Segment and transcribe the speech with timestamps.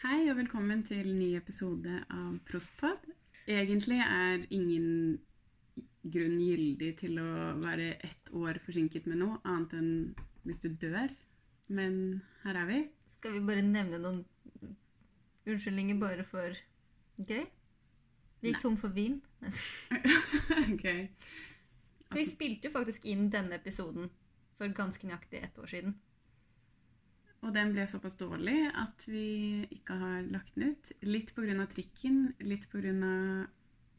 [0.00, 3.02] Hei og velkommen til ny episode av Prostpod.
[3.44, 5.18] Egentlig er ingen
[6.00, 9.90] grunn gyldig til å være ett år forsinket med noe, annet enn
[10.46, 11.12] hvis du dør.
[11.68, 12.00] Men
[12.46, 12.80] her er vi.
[13.18, 14.24] Skal vi bare nevne noen
[15.44, 16.56] unnskyldninger bare for
[17.20, 17.44] gøy?
[18.40, 19.20] Vi gikk tom for vin.
[20.64, 20.86] ok.
[22.16, 24.08] Vi spilte jo faktisk inn denne episoden
[24.56, 26.00] for ganske nøyaktig ett år siden.
[27.40, 30.90] Og den ble såpass dårlig at vi ikke har lagt den ut.
[31.08, 31.66] Litt pga.
[31.72, 32.92] trikken, litt pga.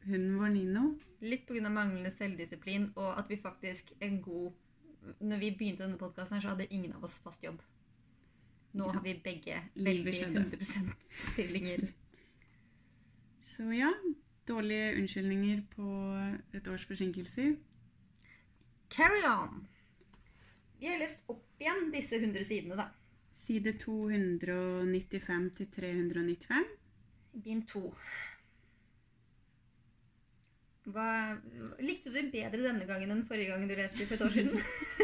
[0.04, 0.84] hunden vår Nino.
[1.20, 1.68] Litt pga.
[1.68, 4.52] manglende selvdisiplin, og at vi faktisk en god
[5.20, 7.58] Når vi begynte denne podkasten, så hadde ingen av oss fast jobb.
[8.72, 8.92] Nå Ja.
[8.92, 10.40] har vi begge veldig skjedde.
[10.40, 11.88] 100 stillinger.
[13.52, 13.90] Så ja,
[14.48, 15.88] dårlige unnskyldninger på
[16.54, 17.56] et års forsinkelser.
[18.90, 19.66] Carry on!
[20.78, 22.86] Vi har lest opp igjen disse 100 sidene, da.
[23.42, 26.68] Side 295 til 395.
[27.42, 27.88] Bind to.
[30.92, 31.06] Hva,
[31.82, 34.56] likte du det bedre denne gangen enn forrige gang du leste for et år siden?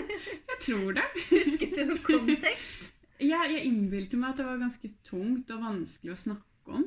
[0.51, 1.05] Jeg tror det.
[1.31, 2.89] Husket du noen kontekst?
[3.23, 6.85] Ja, jeg innbilte meg at det var ganske tungt og vanskelig å snakke om.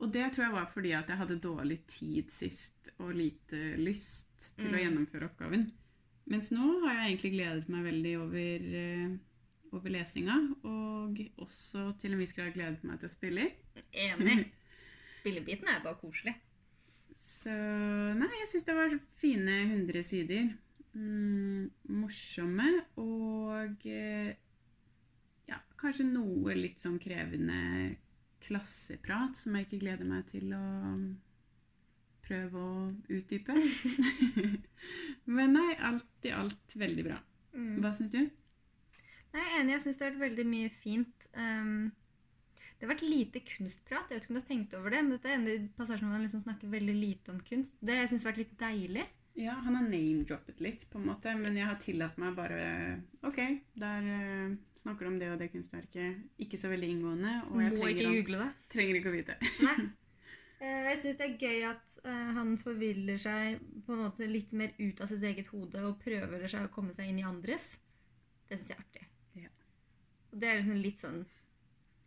[0.00, 4.46] Og det tror jeg var fordi at jeg hadde dårlig tid sist og lite lyst
[4.56, 4.78] til å Mm.
[4.84, 5.66] gjennomføre oppgaven.
[6.32, 9.10] Mens nå har jeg egentlig gledet meg veldig over, eh,
[9.76, 13.46] over lesinga, og også til en viss grad gledet meg til å spille.
[13.92, 14.38] Enig.
[15.20, 16.34] Spillebiten er bare koselig.
[17.16, 17.52] Så
[18.16, 20.52] nei, jeg syns det var fine 100 sider.
[20.90, 21.68] Mm,
[22.00, 22.66] morsomme
[22.98, 24.32] og eh,
[25.46, 27.60] ja, kanskje noe litt sånn krevende
[28.42, 30.64] klasseprat som jeg ikke gleder meg til å
[32.26, 32.74] prøve å
[33.12, 33.54] utdype.
[35.36, 37.20] Men nei, alt i alt veldig bra.
[37.52, 38.22] Hva syns du?
[39.34, 39.74] Nei, jeg er enig.
[39.76, 41.26] Jeg syns det har vært veldig mye fint.
[41.36, 41.92] Um,
[42.80, 44.08] det har vært lite kunstprat.
[44.10, 45.48] Jeg vet ikke om du har tenkt over det, men dette er en
[45.84, 47.74] av hvor han liksom snakker veldig lite om kunst.
[47.84, 49.06] Det jeg synes har vært litt deilig.
[49.40, 52.64] Ja, han har name-droppet litt, på en måte, men jeg har tillatt meg bare
[53.24, 53.38] Ok,
[53.78, 56.18] der uh, snakker du om det og det kunstverket.
[56.42, 58.50] Ikke så veldig inngående, og jeg Må trenger, ikke google det.
[58.74, 59.40] trenger ikke å vite.
[59.64, 59.78] Nei.
[60.60, 64.50] Eh, Jeg syns det er gøy at eh, han forviller seg på en måte litt
[64.52, 67.70] mer ut av sitt eget hode og prøver seg å komme seg inn i andres.
[68.44, 69.06] Det syns jeg er artig.
[70.30, 71.20] Og det er liksom litt sånn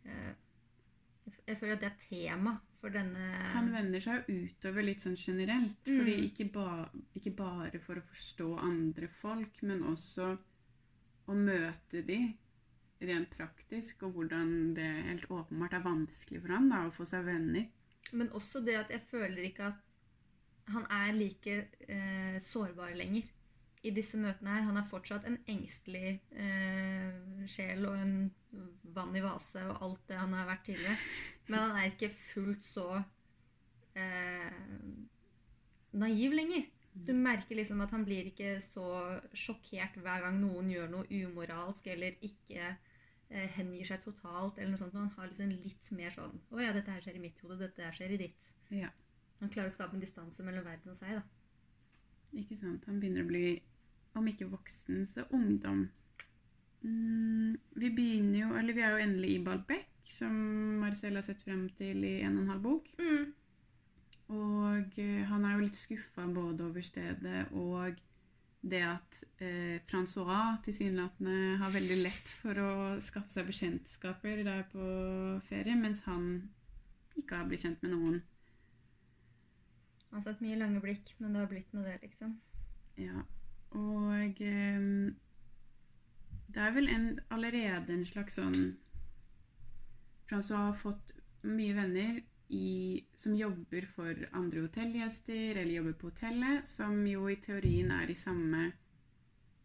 [0.08, 0.32] eh,
[1.44, 5.16] Jeg føler at det er tema for denne Han vender seg jo utover litt sånn
[5.16, 5.78] generelt.
[5.88, 5.98] Mm.
[6.00, 6.68] fordi ikke, ba,
[7.16, 10.34] ikke bare for å forstå andre folk, men også
[11.24, 12.18] å møte de
[13.04, 17.24] rent praktisk, og hvordan det helt åpenbart er vanskelig for han da, å få seg
[17.26, 17.66] venner.
[18.12, 19.98] Men også det at jeg føler ikke at
[20.72, 21.56] han er like
[21.88, 23.28] eh, sårbar lenger
[23.84, 24.66] i disse møtene her.
[24.68, 28.14] Han er fortsatt en engstelig eh, sjel og en
[28.94, 30.96] vann i vase og alt det han har vært tidligere.
[31.48, 32.88] Men han er ikke fullt så
[33.98, 34.62] eh,
[35.92, 36.70] naiv lenger.
[36.94, 38.86] Du merker liksom at han blir ikke så
[39.34, 44.58] sjokkert hver gang noen gjør noe umoralsk eller ikke eh, hengir seg totalt.
[44.58, 44.94] eller noe sånt.
[44.94, 47.58] Men han har liksom litt mer sånn Å ja, dette her skjer i mitt hode,
[47.64, 48.50] dette her skjer i ditt.
[48.70, 48.92] Ja,
[49.40, 51.18] Han klarer å skape en distanse mellom verden og seg.
[51.18, 51.24] da.
[52.40, 52.86] ikke sant?
[52.86, 53.46] Han begynner å bli,
[54.18, 55.88] om ikke voksen, så ungdom.
[56.84, 60.34] Mm, vi begynner jo, eller vi er jo endelig i Balbec, som
[60.82, 62.90] Marcel har sett frem til i en og en halv bok.
[64.34, 68.00] Og eh, han er jo litt skuffa både over stedet og
[68.64, 72.70] det at eh, Francois tilsynelatende har veldig lett for å
[73.04, 74.86] skaffe seg bekjentskaper der på
[75.50, 76.48] ferie, mens han
[77.20, 78.22] ikke har blitt kjent med noen.
[80.08, 82.38] Han har sett mye lange blikk, men det har blitt med det, liksom.
[83.00, 83.24] Ja,
[83.78, 84.86] og eh,
[86.54, 88.76] det er vel en, allerede en slags sånn
[90.28, 91.12] Francois har fått
[91.44, 92.22] mye venner
[92.54, 98.10] i, som jobber for andre hotellgjester eller jobber på hotellet, som jo i teorien er
[98.10, 98.70] i samme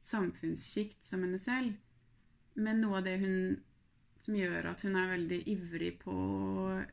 [0.03, 1.75] samfunnssjikt som henne selv.
[2.59, 3.39] Men noe av det hun
[4.19, 6.15] som gjør at hun er veldig ivrig på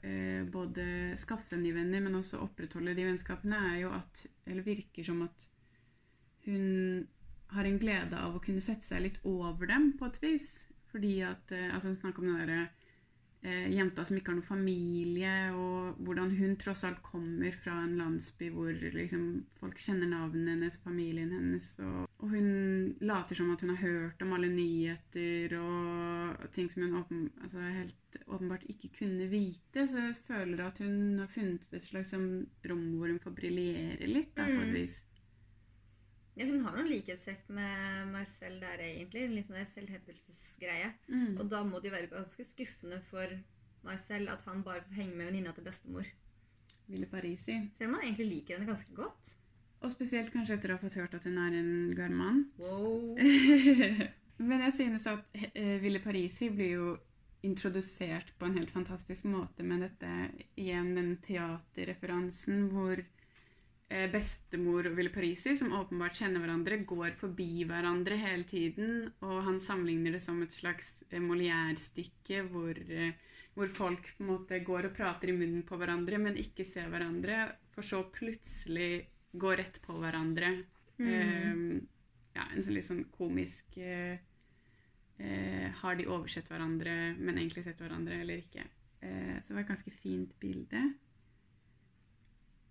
[0.06, 0.86] eh, både
[1.18, 5.24] skaffe seg nye venner, men også opprettholde de vennskapene, er jo at Eller virker som
[5.26, 5.48] at
[6.46, 7.06] hun
[7.54, 10.48] har en glede av å kunne sette seg litt over dem på et vis.
[10.90, 12.68] Fordi at eh, Altså, snakk om den derre
[13.46, 17.96] eh, jenta som ikke har noen familie, og hvordan hun tross alt kommer fra en
[18.00, 22.48] landsby hvor liksom, folk kjenner navnet hennes, familien hennes, og, og hun
[23.06, 27.60] later som at hun har hørt om alle nyheter og ting som hun åpen, altså,
[27.60, 29.84] helt åpenbart ikke kunne vite.
[29.86, 34.08] Så jeg føler at hun har funnet et slags sånn, rom hvor hun får briljere
[34.10, 34.74] litt, da, på et Mm.
[34.80, 35.02] vis.
[36.36, 39.24] Ja, hun har noen likhetstrekk med Marcel der, egentlig.
[39.24, 40.90] En litt sånn selvhevdelsesgreie.
[41.08, 41.38] Mm.
[41.40, 43.32] Og da må det jo være ganske skuffende for
[43.86, 46.10] Marcel at han bare får henge med venninna til bestemor.
[46.90, 47.56] Ville Parisi.
[47.74, 49.32] Selv om han egentlig liker henne ganske godt.
[49.84, 52.52] Og spesielt kanskje etter å ha fått hørt at hun er en garmant.
[52.60, 53.16] Wow.
[54.48, 56.94] Men jeg synes at eh, Ville Parisi blir jo
[57.46, 60.12] introdusert på en helt fantastisk måte med dette
[60.58, 63.00] igjen den teaterreferansen hvor
[63.86, 69.12] bestemor og Ville Parisi, som åpenbart kjenner hverandre, går forbi hverandre hele tiden.
[69.22, 73.14] Og han sammenligner det som et slags eh, Molière-stykke hvor, eh,
[73.54, 76.90] hvor folk på en måte går og prater i munnen på hverandre, men ikke ser
[76.90, 77.44] hverandre,
[77.74, 79.06] for så plutselig
[79.36, 80.50] gå rett på hverandre.
[80.98, 81.12] Mm.
[81.52, 81.88] Um,
[82.34, 84.14] ja, en sånn litt sånn komisk uh,
[85.20, 88.64] uh, Har de oversett hverandre, men egentlig sett hverandre, eller ikke?
[89.04, 90.82] Uh, så det var et ganske fint bilde.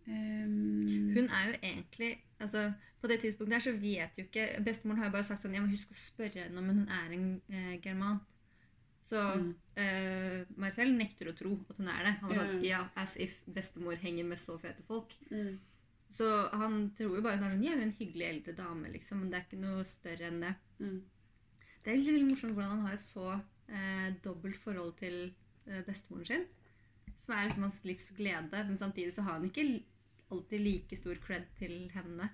[0.07, 4.99] Ehm, Hun er jo egentlig altså På det tidspunktet her så vet jo ikke Bestemoren
[5.01, 7.41] har jo bare sagt sånn Jeg må huske å spørre henne om hun er en
[7.49, 8.21] eh, germant.
[9.05, 9.55] Så Mm.
[9.77, 12.13] eh, Marcel nekter å tro at hun er det.
[12.21, 12.69] Han var sånn Ja.
[12.79, 15.13] Ja, as if bestemor henger med så fete folk.
[15.31, 15.59] mm,
[16.07, 19.19] Så han tror jo bare hun er sånn Ja, en hyggelig eldre dame, liksom.
[19.19, 20.55] Men det er ikke noe større enn det.
[20.79, 21.01] mm.
[21.83, 25.33] Det er veldig, litt morsomt hvordan han har et så eh, dobbelt forhold til
[25.67, 26.45] eh, bestemoren sin.
[27.19, 28.51] Som er liksom hans livs glede.
[28.67, 29.83] Men samtidig så har han ikke
[30.33, 32.31] alltid like stor cred til henne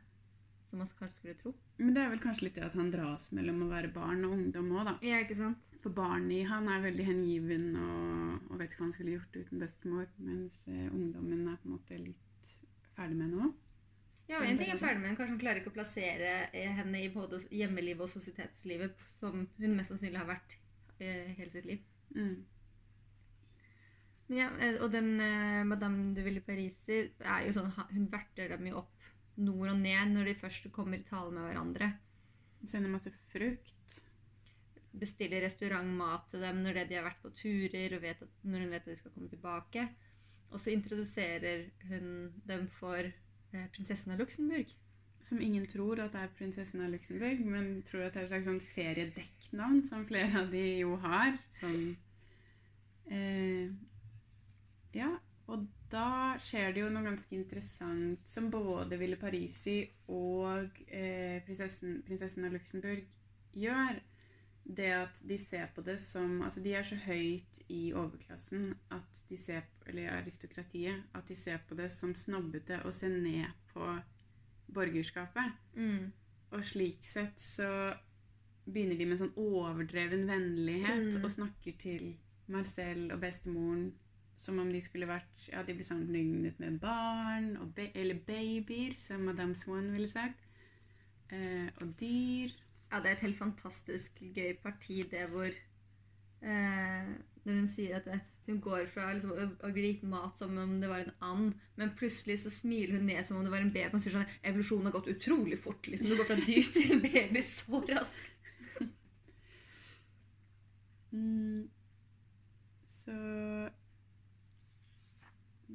[0.71, 1.51] som man kanskje skulle tro.
[1.81, 4.37] Men det er vel kanskje litt det at han dras mellom å være barn og
[4.37, 4.93] ungdom òg, da.
[5.03, 5.65] Ja, ikke sant?
[5.81, 9.35] For barnet i han er veldig hengiven og, og vet ikke hva han skulle gjort
[9.35, 12.53] uten bestemor, mens eh, ungdommen er på en måte litt
[12.95, 13.51] ferdig med noe.
[14.29, 15.17] Ja, og En ting er ferdig med henne.
[15.19, 19.75] Kanskje hun klarer ikke å plassere eh, henne i både hjemmelivet og sosietetslivet som hun
[19.75, 20.55] mest sannsynlig har vært
[21.01, 21.83] eh, hele sitt liv.
[22.15, 22.37] Mm.
[24.31, 28.69] Ja, eh, Og den eh, Madame de Ville Parisi er jo sånn, hun verter dem
[28.69, 29.09] jo opp
[29.41, 31.91] nord og ned når de først kommer i tale med hverandre.
[32.63, 33.99] Sender masse frukt.
[34.91, 38.73] bestiller restaurantmat til dem når de har vært på turer, og vet at, når hun
[38.73, 39.85] vet at de skal komme tilbake.
[40.51, 44.73] Og så introduserer hun dem for eh, prinsessen av Luxembourg.
[45.23, 48.33] Som ingen tror at det er prinsessen av Luxembourg, men tror at det er et
[48.33, 51.39] slags sånn feriedekknavn, som flere av de jo har.
[51.55, 51.79] Sånn
[53.07, 53.71] eh,
[54.93, 55.11] Ja,
[55.51, 61.99] og da skjer det jo noe ganske interessant som både Ville Parisi og eh, prinsessen,
[62.07, 63.03] prinsessen av Luxembourg
[63.59, 63.99] gjør.
[64.63, 69.23] Det at de ser på det som Altså, de er så høyt i overklassen at
[69.27, 71.01] de ser Eller aristokratiet.
[71.17, 73.87] At de ser på det som snobbete å se ned på
[74.71, 75.57] borgerskapet.
[75.75, 76.11] Mm.
[76.51, 77.67] Og slik sett så
[78.69, 81.23] begynner de med sånn overdreven vennlighet Mm.
[81.25, 82.17] og snakker til
[82.47, 83.91] Marcel og bestemoren
[84.35, 88.95] som om de skulle vært Ja, de blir sammenlignet med barn og ba eller babyer,
[88.99, 90.47] som Madame Swan ville sagt.
[91.31, 92.51] Eh, og dyr.
[92.91, 97.11] Ja, det er et helt fantastisk gøy parti, det hvor eh,
[97.45, 98.19] Når hun sier at det,
[98.49, 101.53] hun går fra liksom, å, å bli gitt mat som om det var en and,
[101.79, 103.93] men plutselig så smiler hun ned som om det var en baby.
[103.93, 105.87] Man sier sånn Evolusjonen har gått utrolig fort.
[105.87, 106.09] liksom.
[106.09, 108.27] Du går fra dyr til baby så raskt.
[111.11, 111.67] Mm.
[112.87, 113.13] Så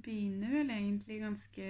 [0.03, 1.69] begynner vel egentlig ganske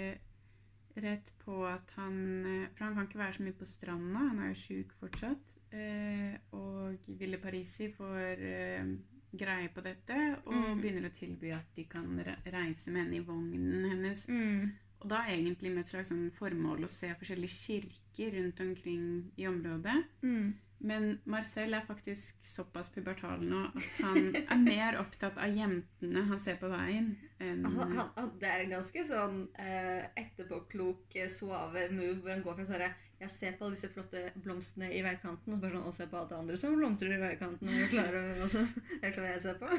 [0.97, 2.15] rett på at han
[2.47, 5.53] eh, For han kan ikke være så mye på stranda, han er jo sjuk fortsatt.
[5.77, 8.95] Eh, og Ville Parisi får eh,
[9.37, 10.81] greie på dette og Mm.
[10.81, 12.07] begynner å tilby at de kan
[12.47, 14.27] reise med henne i vognen hennes.
[14.29, 14.71] Mm.
[15.03, 19.45] Og da egentlig med et slags sånn formål å se forskjellige kirker rundt omkring i
[19.47, 19.99] området.
[20.23, 20.55] Mm.
[20.79, 26.41] Men Marcel er faktisk såpass pubertal nå at han er mer opptatt av jentene han
[26.43, 31.31] ser på veien, enn Han, han, han, det er en ganske sånn uh, etterpåklok, eh,
[31.33, 32.85] suave move hvor han går fra sånn
[33.23, 36.19] Jeg ser på alle disse flotte blomstene i veikanten, og bare sånn, og ser på
[36.21, 37.71] alt det andre som blomstrer i veikanten.
[37.71, 39.71] Og jeg klarer å også, jeg klarer hva jeg ser på.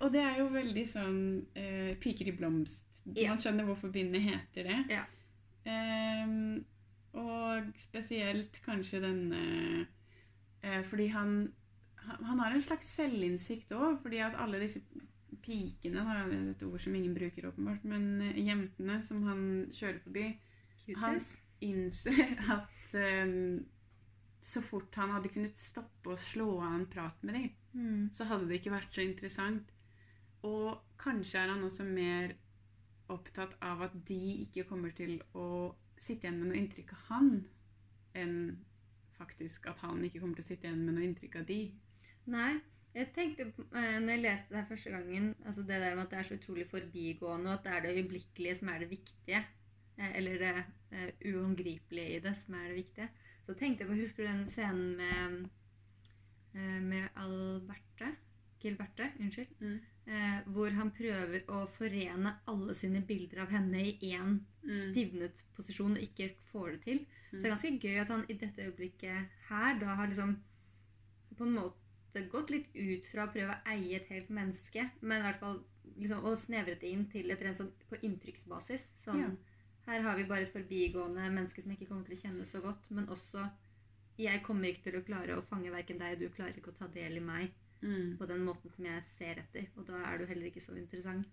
[0.00, 1.18] Og det er jo veldig sånn
[1.58, 3.04] uh, piker i blomst.
[3.12, 3.34] Ja.
[3.34, 4.80] Man skjønner hvorfor bindet heter det.
[4.96, 5.04] Ja.
[5.66, 6.64] Um,
[7.16, 9.44] og spesielt kanskje denne
[10.62, 11.36] Fordi han,
[12.06, 14.82] han har en slags selvinnsikt òg, fordi at alle disse
[15.46, 20.00] pikene Det er et ord som ingen bruker, åpenbart, men eh, jentene som han kjører
[20.02, 20.24] forbi,
[20.98, 21.20] han
[21.62, 22.96] innser at
[23.26, 23.60] um,
[24.42, 28.08] så fort han hadde kunnet stoppe og slå av en prat med dem, Mm.
[28.12, 29.72] så hadde det ikke vært så interessant.
[30.48, 32.32] Og kanskje er han også mer
[33.12, 37.28] opptatt av at de ikke kommer til å sitte igjen med noe inntrykk av han,
[38.16, 38.38] enn
[39.18, 41.60] faktisk at han ikke kommer til å sitte igjen med noe inntrykk av de.
[42.32, 42.54] Nei.
[42.96, 43.44] Jeg tenkte,
[43.76, 46.28] eh, når jeg leste det her første gangen, altså det der med at det er
[46.30, 49.42] så utrolig forbigående, og at det er det øyeblikkelige som er det viktige,
[49.98, 50.54] eh, eller det
[51.28, 53.08] uangripelige i det som er det viktige,
[53.46, 55.50] så tenkte jeg på Husker du den scenen med,
[56.54, 58.16] eh, med Alberte?
[58.62, 59.52] Gilberte, unnskyld.
[59.60, 59.80] Mm.
[60.06, 64.90] Eh, hvor han prøver å forene alle sine bilder av henne i én Mm.
[64.90, 67.06] stivnet posisjon og ikke får det til.
[67.36, 70.36] Så det er ganske gøy at han i dette øyeblikket her da har liksom
[71.36, 75.20] på en måte gått litt ut fra å prøve å eie et helt menneske, men
[75.20, 75.58] i hvert fall
[75.98, 78.88] liksom, og snevret det inn til et rent sånn på inntrykksbasis.
[79.04, 79.30] Sånn, Ja.
[79.86, 82.90] Her har vi bare et forbigående menneske som ikke kommer til å kjenne så godt,
[82.90, 83.44] men også
[84.18, 86.78] jeg kommer ikke til å klare å fange verken deg, og du klarer ikke å
[86.78, 87.52] ta del i meg
[87.82, 88.16] Mm.
[88.16, 89.66] på den måten som jeg ser etter.
[89.76, 91.26] Og da er du heller ikke så interessant.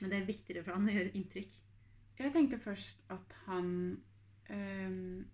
[0.00, 1.52] Men det er viktigere for han å gjøre inntrykk.
[2.18, 4.02] Jeg tenkte først at han
[4.50, 5.24] ehm,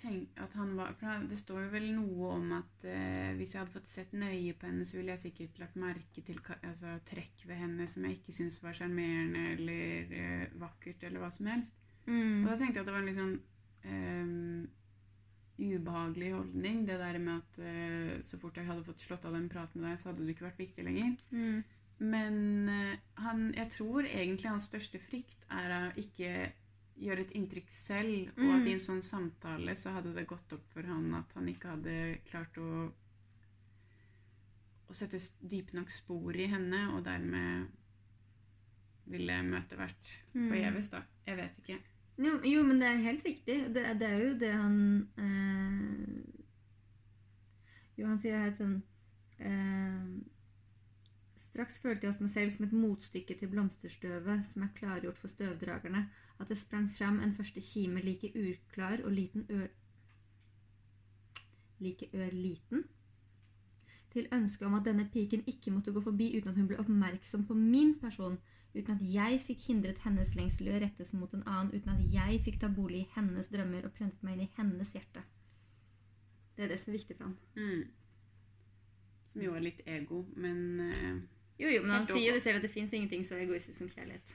[0.00, 3.62] tenk, at han var, for Det står jo vel noe om at eh, hvis jeg
[3.62, 7.46] hadde fått sett nøye på henne, så ville jeg sikkert lagt merke til altså, trekk
[7.46, 11.76] ved henne som jeg ikke syntes var sjarmerende eller eh, vakkert, eller hva som helst.
[12.10, 13.36] Og da tenkte jeg at det var en litt sånn
[13.86, 14.70] eh,
[15.60, 16.86] ubehagelig holdning.
[16.88, 19.92] Det der med at eh, så fort jeg hadde fått slått av den praten med
[19.92, 21.14] deg, så hadde du ikke vært viktig lenger.
[21.30, 21.60] Mm.
[22.00, 26.32] Men eh, han, jeg tror egentlig hans største frykt er å ikke
[27.00, 28.60] gjøre et inntrykk selv, og Mm.
[28.60, 31.68] at i en sånn samtale så hadde det gått opp for han at han ikke
[31.76, 32.92] hadde klart å
[34.90, 37.68] å sette dype nok spor i henne, og dermed
[39.06, 40.48] ville møtet vært Mm.
[40.50, 41.02] forgjeves, da.
[41.26, 41.78] Jeg vet ikke.
[42.18, 43.72] Jo, jo, men det er helt riktig.
[43.72, 46.42] Det, det er jo det han eh,
[47.96, 48.82] Jo, han sier helt sånn
[49.38, 50.06] eh,
[51.50, 55.32] Straks følte jeg oss meg selv som et motstykke til blomsterstøvet som er klargjort for
[55.32, 56.04] støvdragerne,
[56.38, 59.66] at det sprang fram en første kime like uklar og liten ør...
[61.80, 62.84] Like ørliten.
[64.12, 67.46] Til ønsket om at denne piken ikke måtte gå forbi uten at hun ble oppmerksom
[67.48, 68.38] på min person,
[68.74, 72.14] uten at jeg fikk hindret hennes lengsel i å rettes mot en annen, uten at
[72.14, 75.26] jeg fikk ta bolig i hennes drømmer og prentet meg inn i hennes hjerte.
[76.54, 77.36] Det er det som er viktig for han.
[77.58, 77.84] Mm.
[79.32, 81.20] Som jo er litt ego, men eh,
[81.60, 83.90] Jo, jo, men han sier jo det selv at det fins ingenting så egoistisk som
[83.92, 84.34] kjærlighet.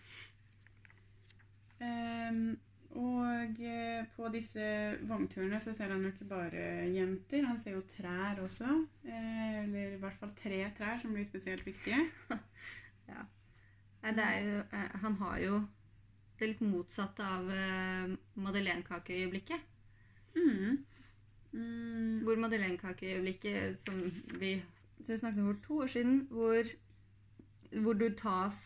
[1.81, 2.55] Um,
[2.95, 4.65] og eh, på disse
[5.03, 6.65] vognturene så ser han jo ikke bare
[6.95, 8.69] jenter, han ser jo trær også.
[9.03, 11.99] Eh, eller i hvert fall tre trær som blir spesielt viktige.
[14.05, 15.59] Nei, det er jo eh, Han har jo
[16.39, 17.51] det litt motsatte av
[18.43, 19.61] madeleinekakeøyeblikket.
[20.35, 20.83] Mm.
[21.55, 22.23] Mm.
[22.27, 24.01] Hvor madeleinekakeøyeblikket som
[24.39, 24.57] vi
[25.05, 26.67] snakket om for to år siden, hvor,
[27.83, 28.57] hvor du tas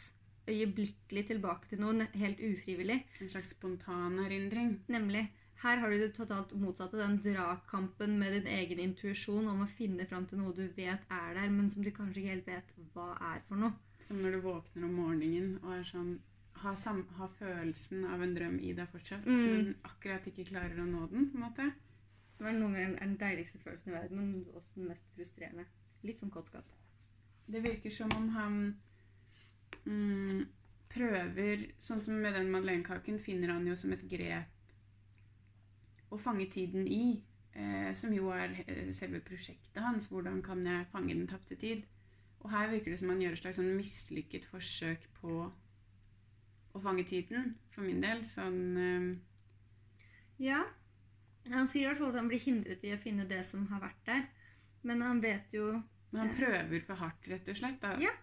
[0.50, 3.04] øyeblikkelig tilbake til noe helt ufrivillig.
[3.22, 4.80] En slags spontan erindring.
[4.89, 5.28] Nemlig,
[5.63, 6.98] her har du det totalt motsatte.
[6.98, 11.34] Den dragkampen med din egen intuisjon om å finne fram til noe du vet er
[11.36, 13.74] der, men som du kanskje ikke helt vet hva er for noe.
[14.00, 16.16] Som når du våkner om morgenen og er sånn
[16.60, 16.75] har,
[17.20, 19.44] har følelsen av en drøm i deg fortsatt, Mm.
[19.46, 21.30] men akkurat ikke klarer å nå den.
[21.30, 21.72] på en måte.
[22.32, 25.66] Som er noen ganger er den deiligste følelsen i verden, men også den mest frustrerende.
[26.04, 26.63] Litt som kåtskap.
[27.51, 28.75] Det virker som om han
[29.89, 30.46] mm,
[30.89, 34.55] prøver Sånn som med den madeleinekaken finner han jo som et grep
[36.10, 37.19] å fange tiden i.
[37.60, 40.10] Eh, som jo er eh, selve prosjektet hans.
[40.12, 41.84] Hvordan kan jeg fange den tapte tid?
[42.39, 45.39] Og her virker det som han gjør et slags sånn mislykket forsøk på
[46.69, 48.24] å fange tiden, for min del.
[48.27, 49.10] Sånn eh,
[50.39, 50.63] Ja.
[51.50, 53.81] Han sier i hvert fall at han blir hindret i å finne det som har
[53.81, 54.25] vært der.
[54.86, 55.79] Men han vet jo
[56.12, 57.81] Men han prøver for hardt, rett og slett.
[57.81, 57.96] Da.
[58.01, 58.13] Ja.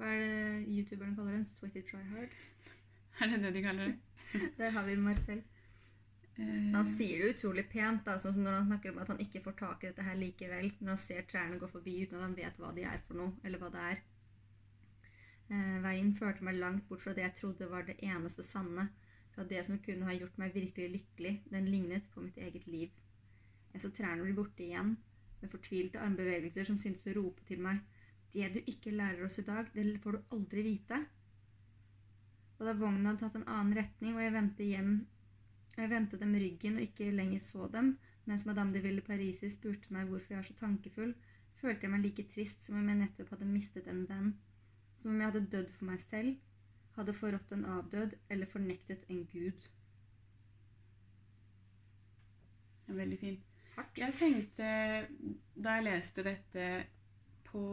[0.00, 1.44] Hva er det youtuberen kaller den?
[1.44, 2.36] Sweaty try hard?
[3.20, 3.96] Er det det de kaller det?
[4.58, 5.42] Der har vi Marcel.
[6.38, 9.20] Eh, Han sier det utrolig pent, da, sånn som når han snakker om at han
[9.20, 12.24] ikke får tak i dette her likevel, når han ser trærne gå forbi uten at
[12.24, 14.00] han vet hva de er for noe, eller hva det er.
[15.50, 18.88] Eh, veien førte meg langt bort fra det jeg trodde var det eneste sanne,
[19.34, 21.36] fra det som kunne ha gjort meg virkelig lykkelig.
[21.52, 22.94] Den lignet på mitt eget liv.
[23.74, 24.96] Jeg så trærne bli borte igjen,
[25.42, 27.84] med fortvilte armbevegelser som syntes å rope til meg.
[28.30, 31.00] Det du ikke lærer oss i dag, det får du aldri vite.
[32.58, 34.94] Og da vognen hadde tatt en annen retning, og jeg vendte hjem
[35.80, 37.94] og jeg vendte dem ryggen og ikke lenger så dem,
[38.28, 41.14] mens Madame de Ville Parisi spurte meg hvorfor jeg var så tankefull,
[41.56, 44.34] følte jeg meg like trist som om jeg nettopp hadde mistet en venn.
[45.00, 46.34] Som om jeg hadde dødd for meg selv,
[46.98, 49.68] hadde forrådt en avdød eller fornektet en gud.
[52.88, 53.48] Ja, veldig fint.
[53.78, 54.02] Hardt.
[54.02, 54.70] Jeg tenkte,
[55.54, 56.70] da jeg leste dette,
[57.48, 57.64] på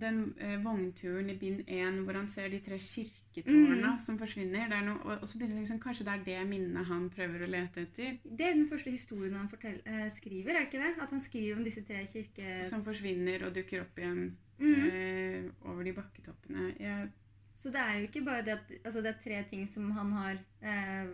[0.00, 3.98] den eh, vognturen i bind 1 hvor han ser de tre kirketårna Mm.
[4.00, 4.72] som forsvinner.
[4.72, 7.44] Er noe, og, og så begynner jeg liksom, Kanskje det er det minnet han prøver
[7.44, 10.92] å lete etter, Det er den første historien han fortell, eh, skriver, er ikke det?
[11.02, 12.64] At han skriver om disse tre kirke...
[12.68, 14.84] som forsvinner og dukker opp igjen mm.
[14.90, 16.74] eh, over de bakketoppene.
[16.80, 17.10] Jeg,
[17.58, 20.12] Så det er jo ikke bare det at altså det er tre ting som han
[20.12, 21.08] har eh,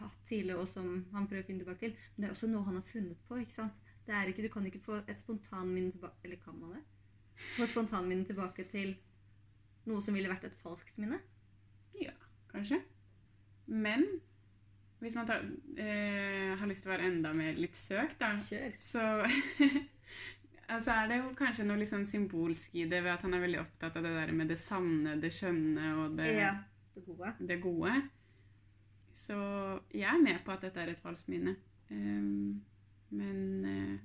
[0.00, 1.96] hatt tidligere, og som han prøver å finne tilbake til.
[2.14, 3.38] Men det er også noe han har funnet på.
[3.38, 3.80] ikke sant?
[4.06, 6.82] Det er ikke, Du kan ikke få et spontanminne tilbake Eller kan man det?
[7.36, 8.94] Får spontanminnet tilbake til
[9.88, 11.18] noe som ville vært et falskt minne.
[12.00, 12.14] Ja,
[12.54, 12.78] Kanskje.
[13.66, 14.04] Men
[15.02, 15.42] hvis man tar,
[15.76, 18.76] eh, har lyst til å være enda mer litt søkt, da, Kjør.
[18.78, 19.02] så
[20.74, 23.42] altså er det jo kanskje noe litt sånn symbolsk i det ved at han er
[23.44, 26.54] veldig opptatt av det der med det sanne, det skjønne og det, Ja,
[26.94, 27.34] det gode.
[27.40, 27.96] det gode.
[29.14, 29.36] Så
[29.94, 31.56] jeg er med på at dette er et falskt minne.
[31.90, 32.62] Um,
[33.14, 33.98] men eh,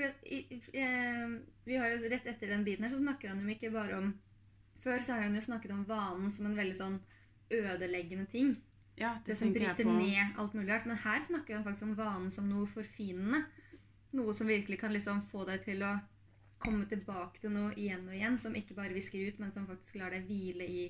[0.00, 1.28] For i, eh,
[1.64, 4.14] vi har jo Rett etter den biten her så snakker han jo ikke bare om
[4.80, 7.00] Før så har han jo snakket om vanen som en veldig sånn
[7.52, 8.54] ødeleggende ting.
[8.96, 10.86] ja, det, Det som bryter ned alt mulig rart.
[10.86, 13.42] Men her snakker han faktisk om vanen som noe forfinende.
[14.16, 15.98] Noe som virkelig kan liksom få deg til å
[16.64, 18.38] komme tilbake til noe igjen og igjen.
[18.40, 20.88] Som ikke bare visker ut, men som faktisk lar deg hvile i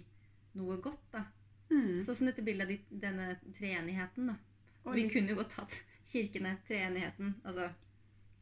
[0.60, 1.02] noe godt.
[1.10, 1.24] da.
[1.72, 1.98] Mm.
[2.06, 4.30] Sånn som dette bildet av de, denne treenigheten.
[4.30, 4.38] da.
[4.84, 5.80] Og Vi kunne jo godt tatt
[6.12, 7.40] kirkene, treenigheten.
[7.42, 7.72] Altså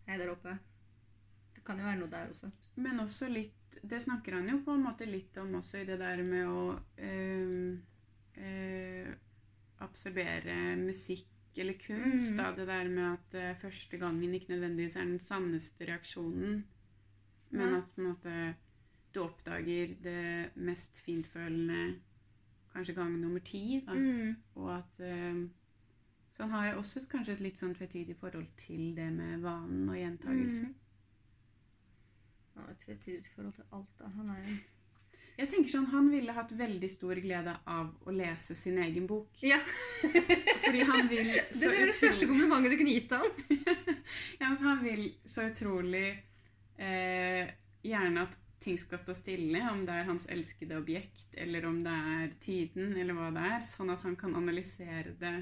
[0.08, 0.56] hei der oppe.
[1.54, 2.50] Det kan jo være noe der også.
[2.80, 5.98] Men også litt Det snakker han jo på en måte litt om også i det
[6.00, 6.62] der med å
[6.98, 7.76] øh,
[8.42, 9.10] øh,
[9.84, 12.32] absorbere musikk eller kunst.
[12.32, 12.40] Mm.
[12.40, 16.64] da, Det der med at eh, første gangen ikke nødvendigvis er den sanneste reaksjonen,
[17.50, 17.78] men Ja.
[17.78, 18.34] at på en måte
[19.14, 22.00] du oppdager det mest fintfølende
[22.72, 23.82] kanskje gang nummer ti.
[23.86, 23.94] Da.
[23.94, 24.36] Mm.
[24.56, 25.44] Og at eh,
[26.38, 29.96] Så han har også kanskje et litt sånn tvetydig forhold til det med vanen og
[29.98, 30.68] gjentagelsen.
[30.70, 30.76] Mm.
[32.54, 33.88] Han har et tvetydig forhold til alt.
[33.98, 34.10] da.
[34.14, 34.54] Han er jo
[35.40, 39.34] Jeg tenker sånn, Han ville hatt veldig stor glede av å lese sin egen bok.
[39.42, 39.58] Ja!
[40.62, 43.28] Fordi han vil Det så er det største utrolig, komplimentet du kunne gitt han.
[44.40, 46.06] ja, men han vil så utrolig
[46.78, 47.50] eh,
[47.82, 52.00] gjerne at ting skal stå stille, om det er hans elskede objekt, eller om det
[52.14, 55.38] er tiden, eller hva det er, sånn at han kan analysere det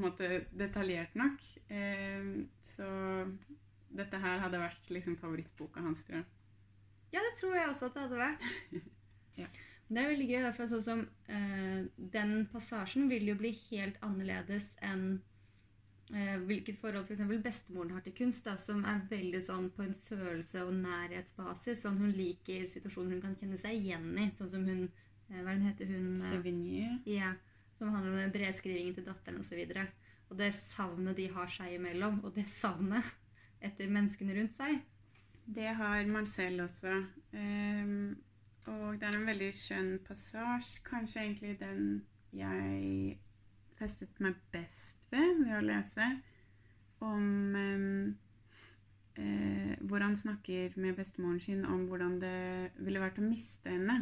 [0.00, 1.42] måte detaljert nok.
[1.68, 2.88] Eh, så
[3.94, 6.26] dette her hadde vært liksom favorittboka hans, tror jeg.
[7.14, 8.48] Ja, det tror jeg også at det hadde vært.
[9.34, 9.48] Ja.
[9.90, 11.80] Det er veldig gøy, Derfor, for sånn som eh,
[12.14, 15.02] Den passasjen vil jo bli helt annerledes enn
[16.14, 17.24] eh, hvilket forhold f.eks.
[17.42, 21.82] bestemoren har til kunst, da, som er veldig sånn på en følelse- og nærhetsbasis.
[21.82, 24.28] Sånn hun liker situasjoner hun kan kjenne seg igjen i.
[24.38, 26.06] Sånn som hun eh, Hva er det hun heter hun?
[26.14, 26.84] eh, Sevigny.
[27.10, 27.32] Ja,
[27.78, 29.60] som handler om den brevskrivingen til datteren osv.
[29.64, 33.12] Og, og det savnet de har seg imellom, og det savnet
[33.64, 34.80] etter menneskene rundt seg.
[35.44, 37.02] Det har man selv også.
[37.32, 38.16] Um,
[38.66, 40.80] og det er en veldig skjønn passasje.
[40.86, 43.18] Kanskje egentlig den jeg
[43.78, 46.06] festet meg best ved ved å lese.
[47.04, 47.26] Om
[47.58, 48.14] um,
[49.20, 54.00] eh, hvor han snakker med bestemoren sin om hvordan det ville vært å miste henne.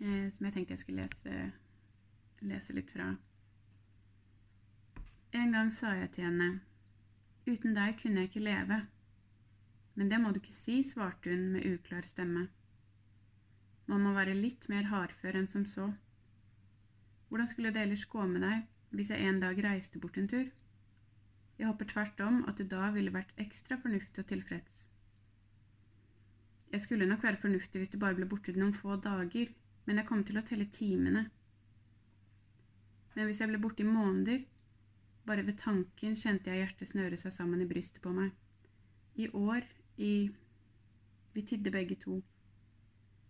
[0.00, 1.50] Eh, som jeg tenkte jeg skulle lese,
[2.40, 3.12] lese litt fra.
[5.32, 6.48] En gang sa jeg til henne,
[7.46, 8.80] uten deg kunne jeg ikke leve.
[9.94, 12.48] Men det må du ikke si, svarte hun med uklar stemme.
[13.90, 15.90] Man må være litt mer hardfør enn som så.
[17.28, 20.48] Hvordan skulle det ellers gå med deg hvis jeg en dag reiste bort en tur?
[21.58, 24.86] Jeg håper tvert om at du da ville vært ekstra fornuftig og tilfreds.
[26.70, 29.50] Jeg skulle nok være fornuftig hvis du bare ble borte noen få dager,
[29.86, 31.26] men jeg kom til å telle timene.
[33.14, 34.44] Men hvis jeg ble borte i måneder,
[35.26, 38.32] bare ved tanken kjente jeg hjertet snøre seg sammen i brystet på meg.
[39.14, 39.66] I år,
[39.98, 40.30] i
[41.34, 42.16] Vi tidde begge to.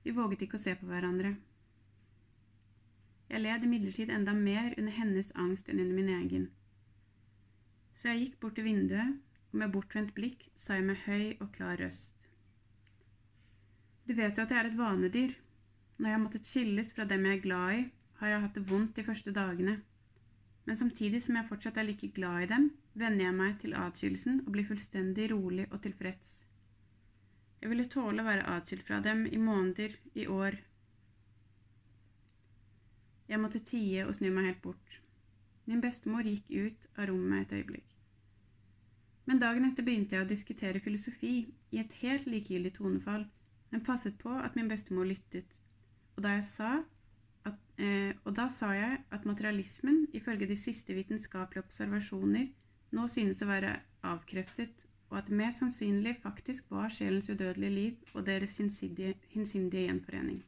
[0.05, 1.35] Vi våget ikke å se på hverandre.
[3.31, 6.47] Jeg led imidlertid enda mer under hennes angst enn under min egen.
[7.95, 9.21] Så jeg gikk bort til vinduet,
[9.53, 12.27] og med bortvendt blikk sa jeg med høy og klar røst.
[14.09, 15.37] Du vet jo at jeg er et vanedyr.
[16.01, 17.83] Når jeg har måttet skilles fra dem jeg er glad i,
[18.21, 19.79] har jeg hatt det vondt de første dagene.
[20.69, 24.43] Men samtidig som jeg fortsatt er like glad i dem, venner jeg meg til atskillelsen
[24.45, 26.41] og blir fullstendig rolig og tilfreds.
[27.61, 30.57] Jeg ville tåle å være atskilt fra dem i måneder, i år.
[33.29, 35.01] Jeg måtte tie og snu meg helt bort.
[35.69, 37.91] Min bestemor gikk ut av rommet et øyeblikk.
[39.29, 41.35] Men dagen etter begynte jeg å diskutere filosofi
[41.71, 43.29] i et helt likegyldig tonefall,
[43.71, 45.61] men passet på at min bestemor lyttet.
[46.17, 46.71] Og da, jeg sa
[47.45, 52.49] at, eh, og da sa jeg at materialismen, ifølge de siste vitenskapelige observasjoner,
[52.93, 58.15] nå synes å være avkreftet, og at det mest sannsynlig faktisk var sjelens udødelige liv
[58.15, 60.45] og deres hinsidige, hinsidige gjenforening.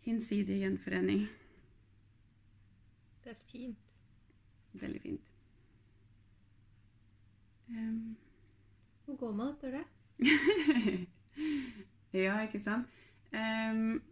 [0.00, 1.26] Hinsidige gjenforening.
[3.24, 3.78] Det er fint.
[4.72, 5.30] Veldig fint.
[7.68, 8.16] Um,
[9.04, 9.84] Hvor går man etter det?
[12.24, 12.86] ja, ikke sant?
[13.34, 14.02] Em,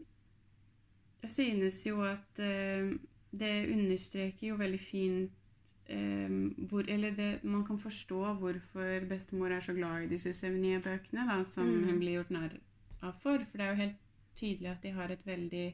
[1.29, 2.95] jeg synes jo at eh,
[3.37, 6.31] det understreker jo veldig fint eh,
[6.71, 11.43] hvor, Eller det, man kan forstå hvorfor bestemor er så glad i disse Sevigné-bøkene, da,
[11.45, 11.85] som Mm.
[11.85, 12.57] hun blir gjort narr
[13.03, 13.38] av for.
[13.51, 14.01] For det er jo helt
[14.37, 15.67] tydelig at de har et veldig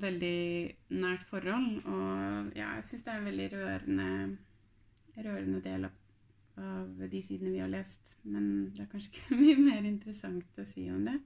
[0.00, 1.82] veldig nært forhold.
[1.84, 4.38] Og ja, jeg syns det er en veldig rørende,
[5.18, 5.98] rørende del av,
[6.56, 8.16] av de sidene vi har lest.
[8.22, 11.18] Men det er kanskje ikke så mye mer interessant å si om det.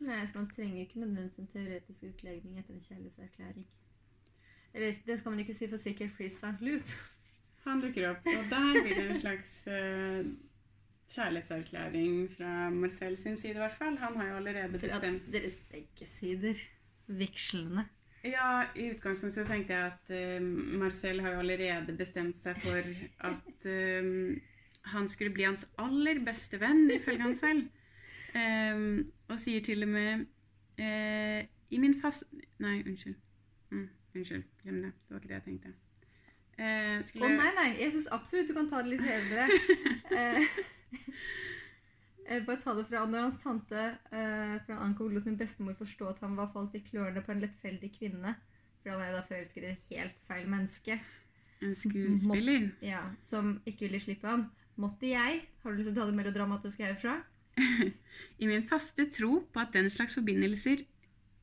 [0.00, 3.66] Nei, så Man trenger ikke nødvendigvis en teoretisk utlegning etter en kjærlighetserklæring.
[4.74, 6.60] Eller det skal man ikke si for sikkert Freeze St.
[6.64, 6.92] Loop.
[7.66, 10.26] Han dukker opp, og der blir det en slags uh,
[11.10, 13.98] kjærlighetserklæring fra Marcel sin side, i hvert fall.
[13.98, 16.62] Han har jo allerede bestemt deres begge sider
[17.06, 17.84] vekslende.
[18.24, 20.46] Ja, i utgangspunktet så tenkte jeg at uh,
[20.80, 22.88] Marcel har jo allerede bestemt seg for
[23.28, 24.38] at uh,
[24.94, 27.68] han skulle bli hans aller beste venn, ifølge han selv.
[28.34, 30.26] Eh, og sier til og med
[30.78, 31.40] uh,
[31.70, 32.28] I min fast...
[32.62, 33.16] Nei, unnskyld.
[33.70, 34.44] Mm, unnskyld.
[34.62, 34.92] Glem det.
[35.06, 35.72] Det var ikke det jeg tenkte.
[36.60, 37.30] Å Å skulle...
[37.38, 39.48] nei, nei, jeg syns absolutt du kan ta det litt senere.
[40.10, 40.42] Eh,
[42.26, 43.78] eh, Bare ta det fra når hans tante
[44.10, 47.42] eh, fra Anko lot min bestemor forstå at han var falt i klørne på en
[47.44, 48.32] lettfeldig kvinne.
[48.82, 50.98] For han er jo da forelsket i et helt feil menneske.
[51.62, 52.72] En skuespiller.
[52.82, 54.48] Ja, Som ikke ville slippe han.
[54.80, 57.20] Måtte jeg Har du lyst til å ta det melodramatiske herfra?
[58.40, 60.84] I min faste tro på at den slags forbindelser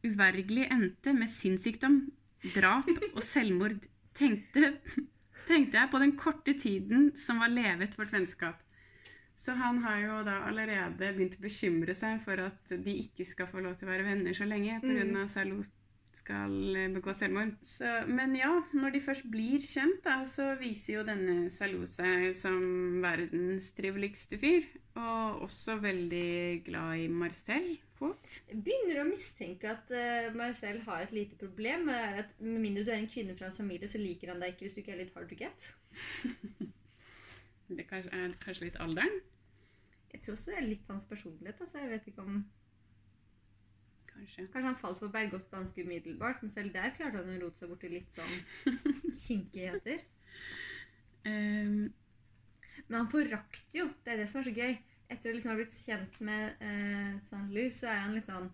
[0.05, 1.99] uvergelig endte med sinnssykdom,
[2.55, 3.79] drap og selvmord,
[4.17, 4.77] tenkte,
[5.49, 8.61] tenkte jeg på den korte tiden som var levet vårt vennskap.
[9.37, 13.49] Så han har jo da allerede begynt å bekymre seg for at de ikke skal
[13.51, 15.03] få lov til å være venner så lenge pga.
[15.05, 15.59] Mm.
[16.17, 17.53] Skal eh, begå selvmord.
[17.65, 22.31] Så, men ja, når de først blir kjent, da, så viser jo denne Salot seg
[22.37, 24.67] som verdens triveligste fyr.
[24.97, 27.75] Og også veldig glad i Marcel.
[27.97, 28.29] Fort.
[28.49, 31.89] Begynner å mistenke at uh, Marcel har et lite problem.
[31.93, 34.53] Er at med mindre du er en kvinne fra hans familie, så liker han deg
[34.53, 35.71] ikke hvis du ikke er litt hard to get.
[37.67, 39.17] Det er kanskje litt alderen?
[40.13, 41.59] Jeg tror også det er litt hans personlighet.
[41.59, 41.81] Altså.
[41.81, 42.37] Jeg vet ikke om
[44.17, 44.47] Kanskje.
[44.49, 47.69] Kanskje han falt for Bergot ganske umiddelbart, men selv der klarte han å rote seg
[47.71, 48.77] borti litt sånn
[49.25, 50.03] kinkigheter.
[51.27, 51.87] Um.
[52.87, 53.89] Men han forakter jo.
[54.03, 54.77] Det er det som er så gøy.
[55.07, 57.45] Etter å liksom ha blitt kjent med eh, St.
[57.51, 58.49] Louis, så er han litt sånn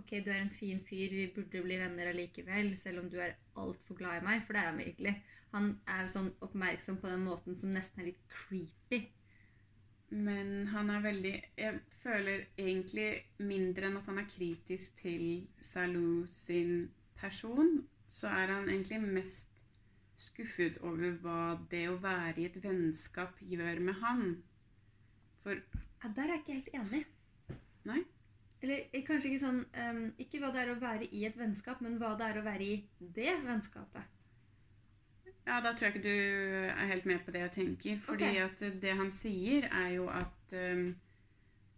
[0.00, 3.34] Ok, du er en fin fyr, vi burde bli venner allikevel, selv om du er
[3.60, 4.44] altfor glad i meg.
[4.46, 5.12] For det er han virkelig.
[5.52, 9.02] Han er sånn oppmerksom på den måten som nesten er litt creepy.
[10.08, 13.08] Men han er veldig Jeg føler egentlig
[13.42, 19.64] mindre enn at han er kritisk til Salou sin person, så er han egentlig mest
[20.20, 21.40] skuffet over hva
[21.70, 24.22] det å være i et vennskap gjør med han.
[25.42, 25.58] For
[26.02, 27.02] Ja, Der er jeg ikke helt enig.
[27.86, 28.02] Nei?
[28.62, 31.82] Eller eh, kanskje ikke sånn um, Ikke hva det er å være i et vennskap,
[31.84, 34.15] men hva det er å være i det vennskapet.
[35.46, 38.02] Ja, da tror jeg ikke du er helt med på det jeg tenker.
[38.02, 38.42] Fordi okay.
[38.42, 40.88] at det han sier, er jo at um,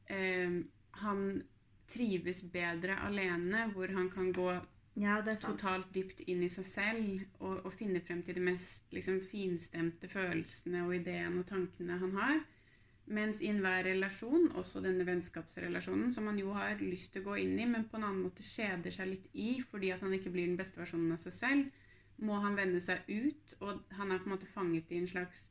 [0.09, 0.59] um,
[1.03, 1.25] han
[1.89, 4.51] trives bedre alene, hvor han kan gå
[4.99, 9.21] Ja, totalt dypt inn i seg selv og, og finne frem til de mest liksom,
[9.31, 12.41] finstemte følelsene og ideene og tankene han har.
[13.09, 17.39] Mens i enhver relasjon, også denne vennskapsrelasjonen, som han jo har lyst til å gå
[17.45, 20.33] inn i, men på en annen måte kjeder seg litt i fordi at han ikke
[20.35, 21.87] blir den beste versjonen av seg selv,
[22.25, 25.47] må han vende seg ut, og han er på en måte fanget i en slags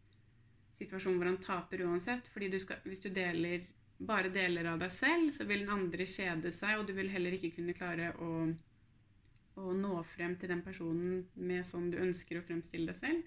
[0.77, 2.27] situasjon hvor han taper uansett.
[2.33, 3.65] fordi hvis du deler
[3.97, 7.33] bare deler av deg selv, så vil den andre kjede seg, og du vil heller
[7.33, 8.31] ikke kunne klare å,
[9.57, 13.23] å nå frem til den personen med sånn du ønsker å fremstille deg selv.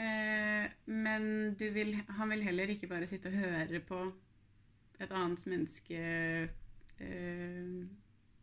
[0.00, 4.02] Eh, men vil, han vil heller ikke bare sitte og høre på
[5.00, 6.02] et annet menneske
[7.00, 7.72] eh,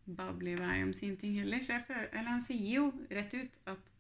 [0.08, 1.62] bable i vei om sine ting heller.
[1.62, 3.94] Så jeg føler, eller han sier jo rett ut at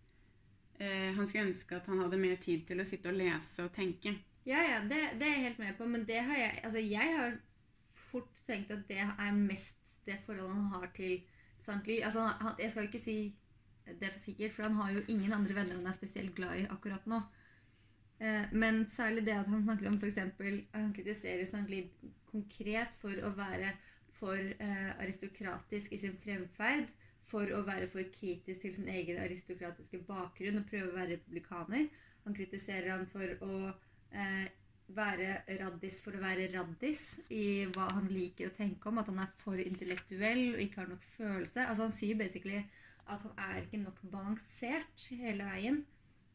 [0.80, 3.74] eh, han skulle ønske at han hadde mer tid til å sitte og lese og
[3.76, 4.14] tenke.
[4.48, 7.16] Ja, ja, det, det er jeg helt med på, men det har jeg Altså, jeg
[7.18, 7.36] har
[8.08, 11.20] fort tenkt at det er mest det forholdet han har til.
[11.86, 12.04] Lee.
[12.06, 13.18] Altså, han, jeg skal ikke si
[14.00, 16.68] det for sikkert, for han har jo ingen andre venner han er spesielt glad i
[16.72, 17.20] akkurat nå.
[18.20, 20.20] Eh, men særlig det at han snakker om f.eks.
[20.74, 21.66] Han kritiserer St.
[21.70, 23.74] Lee konkret for å være
[24.18, 26.88] for eh, aristokratisk i sin fremferd,
[27.28, 31.90] for å være for kritisk til sin egen aristokratiske bakgrunn og prøve å være republikaner.
[32.26, 33.60] Han kritiserer han for å
[34.16, 34.48] eh,
[34.96, 37.02] være raddis for å være raddis
[37.34, 39.00] i hva han liker å tenke om.
[39.02, 41.66] At han er for intellektuell og ikke har nok følelse.
[41.66, 42.62] Altså Han sier basically
[43.08, 45.82] at han er ikke nok balansert hele veien.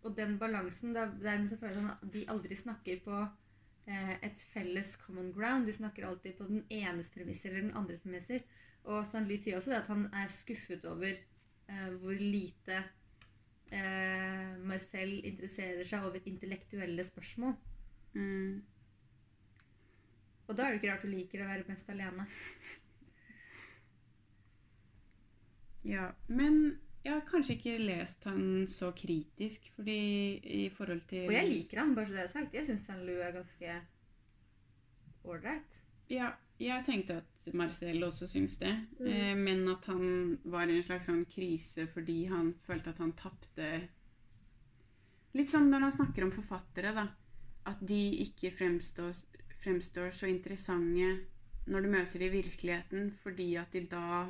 [0.02, 4.16] Og den balansen da, Dermed så føler jeg sånn at de aldri snakker på eh,
[4.18, 5.68] et felles common ground.
[5.68, 8.42] De snakker alltid på den enes premisser eller den andres premisser.
[8.90, 12.80] Og Stanley sier også det at han er skuffet over eh, hvor lite
[13.70, 17.54] eh, Marcel interesserer seg over intellektuelle spørsmål.
[18.18, 18.62] Mm.
[20.48, 22.28] Og da er det ikke rart du liker å være mest alene.
[25.82, 29.96] Ja, men jeg har kanskje ikke lest han så kritisk, fordi
[30.38, 32.54] i forhold til Og jeg liker han, bare så det er sagt.
[32.54, 33.74] Jeg syns Lou er ganske
[35.24, 35.81] ålreit.
[36.12, 39.06] Ja, jeg tenkte at Marcel også syns det, Mm.
[39.06, 43.12] eh, men at han var i en slags sånn krise fordi han følte at han
[43.12, 43.88] tapte
[45.34, 47.06] Litt som når han snakker om forfattere, da.
[47.64, 49.14] At de ikke fremstår,
[49.62, 51.22] fremstår så interessante
[51.66, 54.26] når du møter dem i virkeligheten, fordi at de da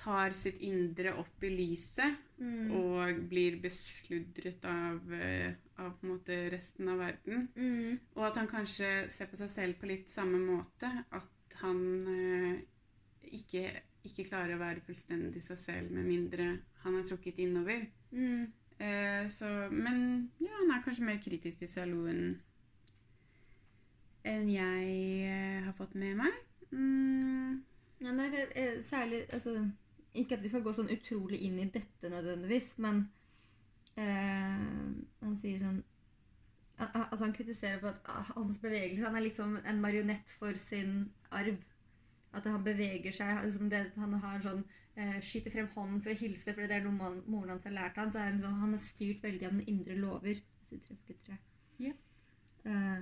[0.00, 2.70] tar sitt indre opp i lyset Mm.
[2.72, 7.48] og blir besludret av, eh, av på en måte resten av verden.
[7.54, 7.98] Mm.
[8.16, 10.88] Og at han kanskje ser på seg selv på litt samme måte.
[11.12, 12.62] At han eh,
[13.36, 13.66] ikke,
[14.08, 17.84] ikke klarer å være fullstendig seg selv med mindre han er trukket innover.
[18.10, 18.46] Mm.
[18.80, 22.38] Eh, så, men ja, han er kanskje mer kritisk til saloen enn
[24.24, 24.88] enn jeg
[25.28, 26.40] eh, har fått med meg.
[26.72, 27.62] Mm,
[28.00, 29.58] Ja, nei, eh, særlig altså,
[30.14, 33.04] Ikke at vi skal gå sånn utrolig inn i dette nødvendigvis, men
[33.96, 34.64] eh,
[35.22, 35.80] han sier sånn
[36.80, 40.30] al- al- Altså Han kritiserer for at ah, hans bevegelser Han er liksom en marionett
[40.38, 41.62] for sin arv.
[42.32, 44.64] At han beveger seg liksom det, Han har sånn
[44.96, 47.74] eh, Skyter frem hånden for å hilse fordi det er noe man, moren hans har
[47.76, 50.42] lært han, så er han, han er styrt veldig av den indre lover.
[50.68, 51.38] Side 343.
[51.80, 51.96] Yeah.
[52.64, 53.00] Eh,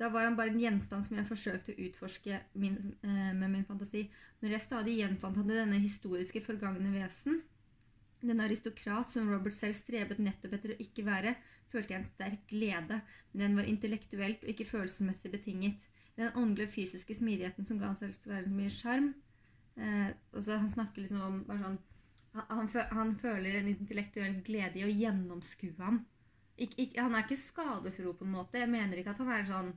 [0.00, 3.66] da var han bare en gjenstand som jeg forsøkte å utforske min, eh, med min
[3.68, 4.06] fantasi.
[4.40, 7.42] Når jeg stadig gjenfant han i denne historiske forgangne vesen,
[8.22, 11.34] den aristokrat som Robert selv strebet nettopp etter å ikke være,
[11.72, 13.00] følte jeg en sterk glede,
[13.32, 15.84] men den var intellektuelt og ikke følelsesmessig betinget.
[16.16, 19.12] Den åndelige og fysiske smidigheten som ga han selv så mye sjarm.
[19.76, 21.78] Eh, altså, han snakker liksom om bare sånn,
[22.32, 26.04] han, han, føler en intellektuell glede i å gjennomskue ham.
[26.56, 28.60] Ik, ik, han er ikke skadefro på en måte.
[28.60, 29.72] Jeg mener ikke at han er sånn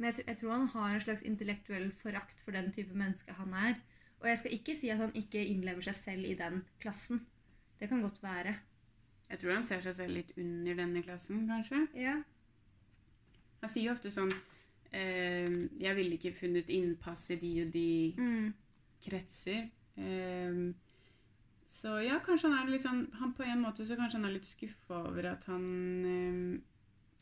[0.00, 3.52] Men jeg, jeg tror han har en slags intellektuell forakt for den type menneske han
[3.52, 3.74] er.
[4.22, 7.20] Og jeg skal ikke si at han ikke innlever seg selv i den klassen.
[7.80, 8.54] Det kan godt være.
[9.30, 11.84] jeg tror han ser seg selv litt under denne klassen, kanskje.
[11.94, 12.16] Ja.
[13.60, 14.32] Han sier jo ofte sånn
[14.92, 15.46] eh,
[15.78, 18.54] 'Jeg ville ikke funnet innpass i de og de Mm.
[19.04, 19.68] kretser.
[19.96, 20.72] Eh,
[21.66, 24.32] så ja, kanskje han er litt sånn han På en måte så kanskje han er
[24.32, 26.60] litt skuffa over at han eh,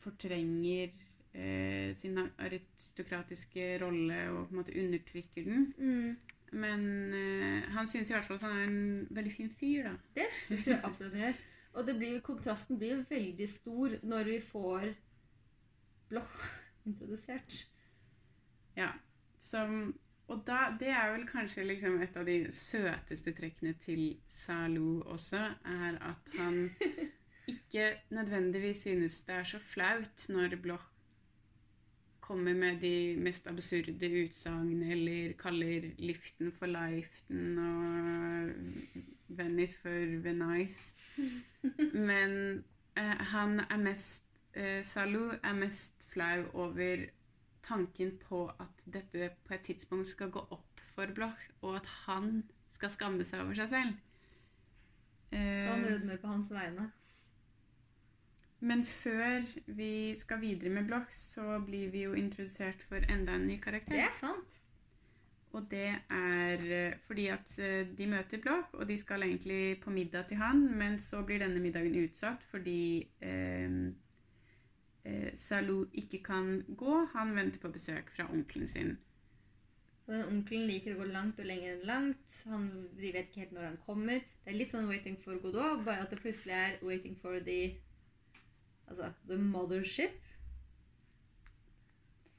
[0.00, 0.90] fortrenger
[1.34, 5.68] eh, sin aristokratiske rolle og på en måte undertrykker den.
[5.78, 6.16] Mm.
[6.52, 9.94] Men eh, han syns i hvert fall at han er en veldig fin fyr, da.
[10.16, 11.42] Det tror jeg absolutt han gjør.
[11.78, 14.88] Og det blir, kontrasten blir veldig stor når vi får
[16.08, 16.24] blå
[16.88, 17.66] introdusert.
[18.78, 18.92] Ja.
[19.38, 19.94] Som,
[20.28, 25.44] og da, det er vel kanskje liksom et av de søteste trekkene til Zalo også,
[25.68, 26.64] er at han
[27.52, 30.88] ikke nødvendigvis synes det er så flaut når Bloch
[32.28, 38.50] kommer med de mest absurde utsagn, eller kaller Liften for liften og
[39.38, 40.94] Venice for Venice.
[42.08, 42.64] Men
[42.96, 47.06] eh, han er mest eh, Salou er mest flau over
[47.64, 52.42] tanken på at dette på et tidspunkt skal gå opp for Bloch, og at han
[52.74, 53.96] skal skamme seg over seg selv.
[55.32, 56.90] Eh, Så han rødmer på hans vegne.
[58.60, 63.46] Men før vi skal videre med blokk, så blir vi jo introdusert for enda en
[63.46, 63.94] ny karakter.
[63.94, 64.58] Det er sant.
[65.56, 69.90] Og det er eh, fordi at eh, de møter blokk, og de skal egentlig på
[69.90, 73.78] middag til han, men så blir denne middagen utsatt fordi eh,
[75.04, 77.04] eh, Salou ikke kan gå.
[77.14, 78.96] Han venter på besøk fra onkelen sin.
[80.08, 82.36] Og den onkelen liker å gå langt og lenger enn langt.
[82.48, 84.22] Han, de vet ikke helt når han kommer.
[84.44, 87.76] Det er litt sånn 'Waiting for Godot', bare at det plutselig er 'Waiting for the
[88.88, 90.24] Altså the mothership'.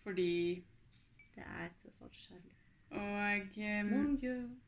[0.04, 0.66] Fordi
[1.36, 2.56] Det er tross alt Charlie.
[2.90, 3.42] Og
[3.86, 4.60] um,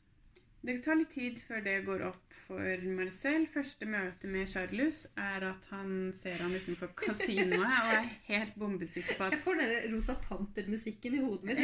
[0.62, 3.48] det tar litt tid før det går opp for Marcel.
[3.50, 9.18] Første møte med Charlus er at han ser han utenfor kasinoet og er helt bombesikker
[9.18, 11.58] på at Jeg får den Rosa Panter-musikken i hodet mitt.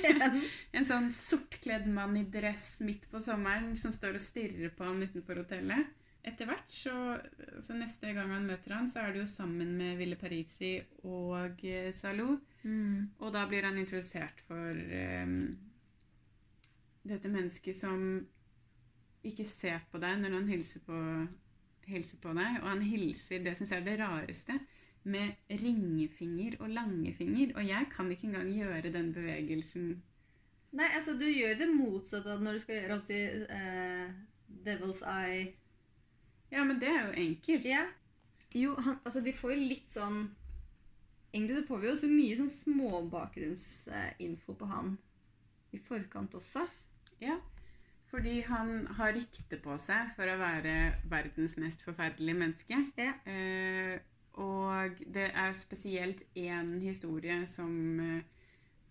[0.76, 5.00] En sånn sortkledd mann i dress midt på sommeren som står og stirrer på han
[5.00, 5.88] utenfor hotellet.
[6.20, 6.92] Etter hvert, så,
[7.64, 10.74] så neste gang han møter han, så er det jo sammen med Ville Parisi
[11.08, 12.34] og eh, Salou.
[12.60, 13.16] Mm.
[13.24, 15.38] Og da blir han introdusert for um,
[17.08, 18.02] dette mennesket som
[19.24, 20.98] ikke ser på deg når han hilser på,
[21.88, 22.60] hilser på deg.
[22.60, 24.58] Og han hilser, det syns jeg er det rareste,
[25.08, 27.56] med ringefinger og langefinger.
[27.56, 29.92] Og jeg kan ikke engang gjøre den bevegelsen
[30.70, 34.12] Nei, altså du gjør det motsatte av når du skal gjøre opp til uh,
[34.62, 35.48] Devil's Eye
[36.50, 37.64] Ja, men det er jo enkelt.
[37.68, 37.84] Ja.
[38.54, 40.30] Jo, han, altså de får jo litt sånn
[41.30, 44.98] Egentlig så får vi jo så mye sånn småbakgrunnsinfo på han
[45.70, 46.64] i forkant også.
[47.22, 47.36] Ja,
[48.10, 52.74] fordi han har rykte på seg for å være verdens mest forferdelige menneske.
[52.98, 53.14] Ja.
[53.30, 54.02] Eh,
[54.42, 58.24] og det er spesielt én historie som, eh,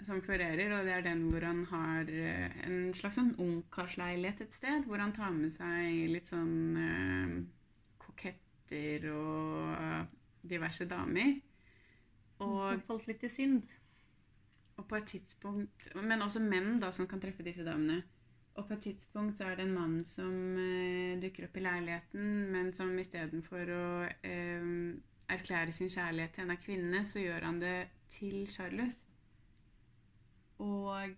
[0.06, 4.56] som florerer, og det er den hvor han har eh, en slags sånn ungkarsleilighet et
[4.56, 7.34] sted, hvor han tar med seg litt sånn eh,
[8.06, 10.06] koketter og eh,
[10.50, 11.36] diverse damer.
[12.40, 13.76] Og Som falt litt i synd.
[14.80, 18.00] Og på et tidspunkt Men også menn da, som kan treffe disse damene.
[18.56, 22.26] Og på et tidspunkt så er det en mann som eh, dukker opp i leiligheten,
[22.52, 23.86] men som istedenfor å
[24.28, 24.66] eh,
[25.32, 27.78] erklære sin kjærlighet til en av kvinnene, så gjør han det
[28.12, 29.04] til Charles.
[30.60, 31.16] Og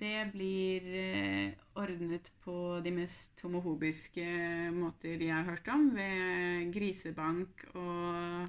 [0.00, 4.24] det blir eh, ordnet på de mest homohobiske
[4.76, 8.48] måter jeg har hørt om, ved grisebank og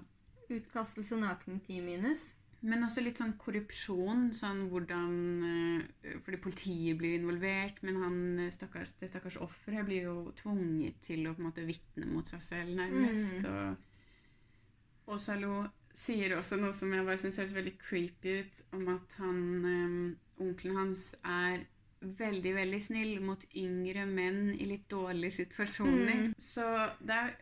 [0.53, 2.33] Utkastelse naken ti minus.
[2.63, 4.29] Men også litt sånn korrupsjon.
[4.37, 5.13] Sånn hvordan
[5.49, 11.01] eh, Fordi politiet blir involvert, men han, eh, stakkars, det stakkars offeret blir jo tvunget
[11.03, 13.41] til å på en måte vitne mot seg selv, nærmest.
[13.43, 13.49] Mm.
[13.51, 15.57] Og, og Salo
[15.93, 20.01] sier også noe som jeg bare syns høres veldig creepy ut, om at han um,
[20.41, 21.67] Onkelen hans er
[22.03, 26.27] veldig, veldig snill mot yngre menn i litt dårlige situasjoner.
[26.27, 26.31] Mm.
[26.41, 26.65] Så
[27.05, 27.35] det er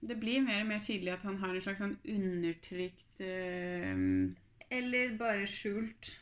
[0.00, 4.36] det blir mer og mer tydelig at han har en slags sånn undertrykt um,
[4.72, 6.14] Eller bare skjult.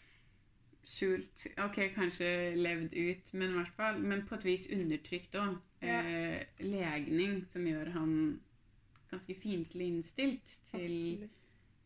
[0.88, 5.60] Skjult Ok, kanskje levd ut, men i hvert fall Men på et vis undertrykt òg.
[5.78, 6.00] Ja.
[6.02, 8.14] Eh, legning som gjør han
[9.12, 11.28] ganske fiendtlig innstilt til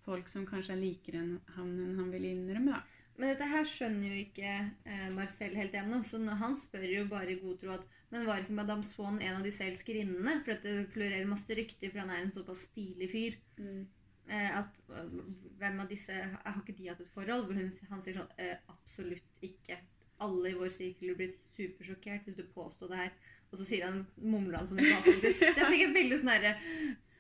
[0.05, 3.01] folk som kanskje er likere enn han enn han vil innrømme, da.
[3.19, 4.53] Men dette her skjønner jo ikke
[4.89, 8.41] eh, Marcel helt ennå, så han spør jo bare i god tro at Men var
[8.43, 10.39] ikke Madame Swann en av disse elskerinnene?
[10.45, 13.37] For det florerer masse rykter, for han er en såpass stilig fyr.
[13.61, 15.21] Eh, at øh,
[15.59, 17.47] Hvem av disse Har ikke de hatt et forhold?
[17.47, 19.79] Hvor hun, han sier sånn eh, Absolutt ikke.
[20.23, 23.17] Alle i vår sirkel blir supersjokkert hvis du påstår det her.
[23.53, 25.39] Og så sier han, mumler han sånn i bakgrunnen.
[25.39, 26.57] Det fikk jeg veldig sånn herre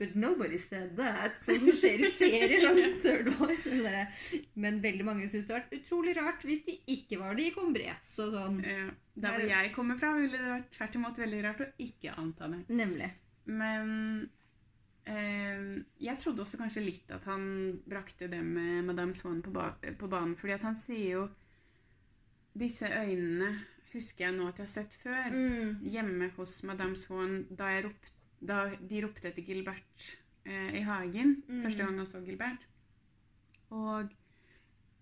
[0.02, 1.36] But nobody said that.
[1.44, 2.56] Sånn som skjer i serier.
[2.58, 3.68] sånn third voice.
[3.68, 4.40] sånn.
[4.58, 7.52] Men veldig mange syns det har vært utrolig rart hvis de ikke var det i
[7.54, 8.02] Combret.
[8.08, 11.62] Så sånn Eh, der hvor jeg kommer fra, ville det vært tvert imot veldig rart
[11.62, 12.62] å ikke anta det.
[12.72, 13.10] Nemlig.
[13.52, 13.92] Men
[15.06, 15.62] eh,
[16.08, 17.46] jeg trodde også kanskje litt at han
[17.86, 20.34] brakte det med Madame Swann på, ba på banen.
[20.40, 21.28] Fordi at han sier jo
[22.58, 23.54] Disse øynene
[23.92, 25.34] husker jeg nå at jeg har sett før.
[25.34, 25.84] Mm.
[25.92, 28.10] Hjemme hos Madame Swann da, rop
[28.42, 30.08] da de ropte etter Gilbert
[30.44, 31.38] eh, i hagen.
[31.48, 31.62] Mm.
[31.66, 32.66] Første gang jeg så Gilbert.
[33.72, 34.10] Og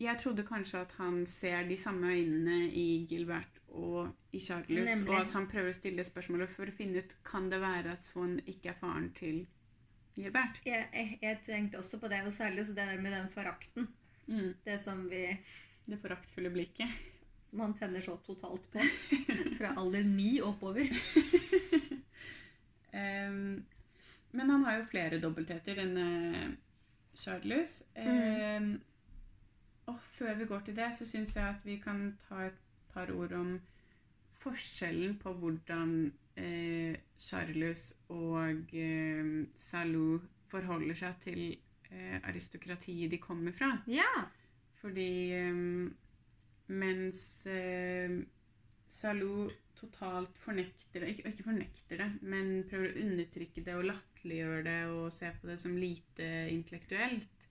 [0.00, 5.09] jeg trodde kanskje at han ser de samme øynene i Gilbert og i Charles, Nemlig.
[5.11, 8.07] og at han prøver å stille spørsmålet for å finne ut kan det være at
[8.07, 9.42] Swan ikke er faren til
[10.16, 10.61] Gilbert.
[10.66, 13.90] Jeg, jeg, jeg tenkte også på det, og særlig også det der med den forakten.
[14.31, 14.55] Mm.
[14.64, 15.24] Det som vi
[15.87, 16.96] Det foraktfulle blikket.
[17.50, 18.84] Som han tenner så totalt på.
[19.58, 20.86] Fra alder ni oppover.
[22.94, 23.60] um,
[24.30, 26.56] men han har jo flere dobbeltheter, denne
[27.14, 27.82] Charles.
[27.94, 28.80] Ehm,
[29.86, 32.58] og før vi går til det, så syns jeg at vi kan ta et
[32.94, 33.54] par ord om
[34.40, 41.42] forskjellen på hvordan eh, Charles og eh, Salou forholder seg til
[41.90, 43.74] eh, aristokratiet de kommer fra.
[43.90, 44.26] Ja.
[44.80, 45.90] Fordi ehm,
[46.70, 48.20] mens eh,
[48.90, 54.64] Salou totalt fornekter det, ikke, ikke fornekter det, men prøver å undertrykke det og latterliggjøre
[54.66, 57.46] det og se på det som lite intellektuelt,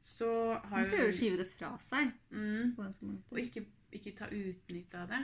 [0.00, 2.12] så har Han prøver å skyve det fra seg.
[2.30, 5.20] mm, mange og ikke, ikke ta utnytte av det.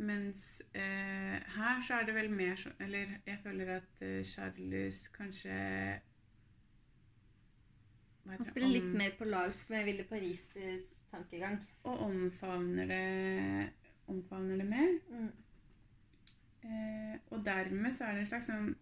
[0.00, 5.02] Mens eh, her så er det vel mer sånn Eller jeg føler at eh, Charles
[5.12, 5.56] kanskje
[8.30, 11.58] Han spiller litt mer på lag med Ville Paris' tankegang.
[11.84, 13.70] Og omfavner det,
[14.10, 14.92] omfavner det mer.
[15.10, 15.30] Mm.
[16.60, 18.72] Eh, og dermed så er det en slags sånn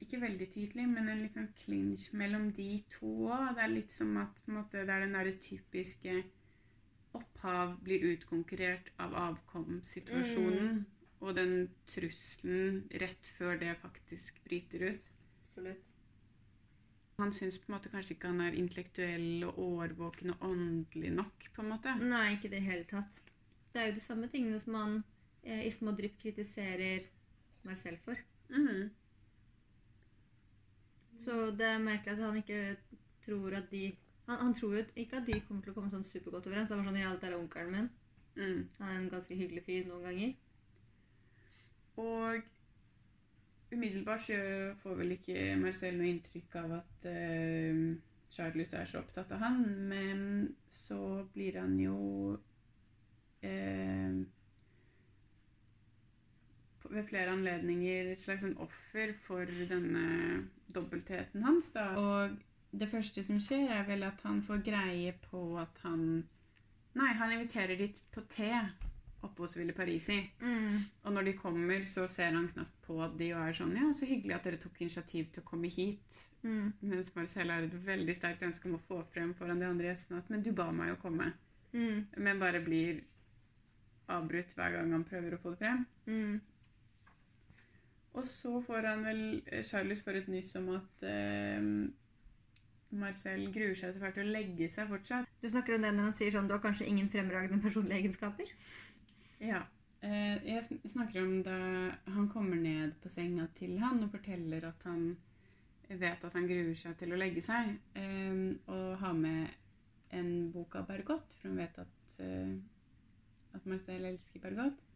[0.00, 3.50] Ikke veldig tydelig, men en litt sånn clinch mellom de to òg.
[3.54, 6.14] Det er litt som at måte, det er den derre typiske
[7.18, 10.82] opphav blir utkonkurrert av avkomsituasjonen.
[11.20, 11.54] Og den
[11.90, 15.10] trusselen rett før det faktisk bryter ut.
[15.42, 15.99] Absolutt.
[17.20, 21.48] Han syns på en måte kanskje ikke han er intellektuell og årvåken og åndelig nok.
[21.54, 21.94] på en måte.
[22.00, 23.20] Nei, ikke i det hele tatt.
[23.72, 24.94] Det er jo de samme tingene som han
[25.44, 27.06] eh, i små drypp kritiserer
[27.68, 28.16] meg selv for.
[28.48, 28.90] Mhm.
[31.20, 32.76] Så det er merkelig at han ikke
[33.26, 33.90] tror at de
[34.26, 36.70] Han, han tror jo ikke at de kommer til å komme sånn supergodt overens.
[36.70, 37.88] Han var sånn, ja, dette er onkelen min.
[38.36, 38.68] Mm.
[38.78, 40.34] Han er en ganske hyggelig fyr noen ganger.
[41.98, 42.44] Og
[43.72, 44.38] umiddelbart så
[44.82, 47.80] får vel ikke Marcel noe inntrykk av at uh,
[48.30, 50.20] Charles er så opptatt av han, men
[50.70, 51.96] så blir han jo
[53.44, 54.20] uh,
[56.90, 60.04] ved flere anledninger et slags sånn offer for denne
[60.74, 61.70] dobbeltheten hans.
[61.76, 61.86] Da.
[61.98, 62.36] Og
[62.70, 66.04] det første som skjer, er vel at han får greie på at han
[66.98, 68.48] Nei, han inviterer dit på te
[69.26, 70.18] oppe hos Ville Parisi.
[70.40, 70.80] Mm.
[71.04, 74.08] Og når de kommer, så ser han knapt på de og er sånn Ja, så
[74.08, 76.20] hyggelig at dere tok initiativ til å komme hit.
[76.42, 76.72] Mm.
[76.80, 80.22] Mens Marcel har et veldig sterkt ønske om å få frem foran de andre gjestene
[80.22, 81.32] at Men du ba meg å komme.
[81.72, 82.06] Mm.
[82.16, 83.02] Men bare blir
[84.10, 85.84] avbrutt hver gang han prøver å få det frem.
[86.06, 86.40] Mm.
[88.18, 89.24] Og så får han vel
[89.68, 91.66] Charles får et nyss om at eh,
[92.90, 95.28] Marcel gruer seg så fælt til å legge seg fortsatt.
[95.40, 98.50] Du snakker om det når han sier sånn Du har kanskje ingen fremragende personlige egenskaper?
[99.40, 99.62] Ja.
[100.00, 101.56] Eh, jeg snakker om da
[102.12, 105.14] han kommer ned på senga til han og forteller at han
[105.88, 109.48] vet at han gruer seg til å legge seg, eh, og har med
[110.16, 112.52] en bok av Bergot, for han vet at, eh,
[113.56, 114.86] at Marcel elsker Bergot.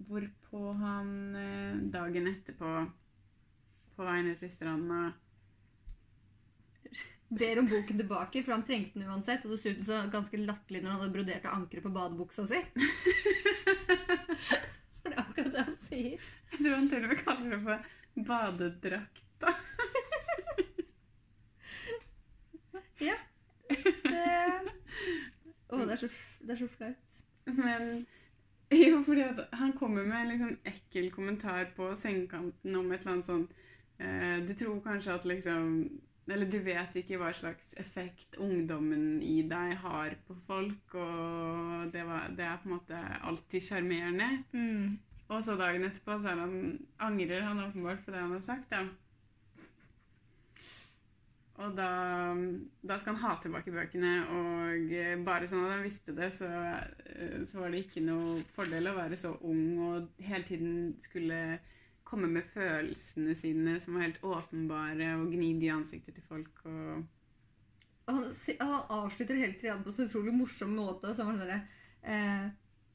[0.00, 2.68] Hvorpå han dagen etterpå,
[3.96, 5.00] på vei ned til stranda
[7.30, 9.44] Ber om boken tilbake, for han trengte den uansett.
[9.46, 12.60] Og dessuten så ganske latterlig når han hadde brodert av ankeret på badebuksa si.
[14.90, 16.30] Så det er akkurat det han sier.
[16.50, 17.76] Jeg tror han til og med kaller det for
[18.30, 19.54] badedrakta.
[23.00, 23.14] Ja.
[23.70, 24.72] Det...
[25.72, 26.08] Å, det er så,
[26.44, 27.14] det er så flaut.
[27.46, 28.02] Men
[28.74, 29.24] jo, fordi
[29.56, 33.46] han kommer med en liksom ekkel kommentar på sengekanten om et eller annet sånn
[33.98, 35.72] eh, Du tror kanskje at liksom
[36.28, 42.04] Eller du vet ikke hva slags effekt ungdommen i deg har på folk, og det,
[42.06, 44.28] var, det er på en måte alltid sjarmerende.
[44.52, 44.98] Mm.
[45.30, 46.58] Og så dagen etterpå så han,
[47.02, 48.70] angrer han åpenbart på det han har sagt.
[48.70, 48.84] da.
[51.60, 51.90] Og da,
[52.88, 56.48] da skal han ha tilbake bøkene, og eh, bare sånn at han visste det, så,
[56.48, 61.58] eh, så var det ikke noe fordel å være så ung og hele tiden skulle
[62.10, 66.52] komme med følelsene sine som var helt åpenbare, og gni de ansiktet til folk.
[66.66, 67.08] og...
[68.10, 68.24] Han,
[68.58, 71.12] han avslutter hele triaden på så utrolig morsom måte.
[71.14, 71.66] Så han var sånn
[72.10, 72.46] eh,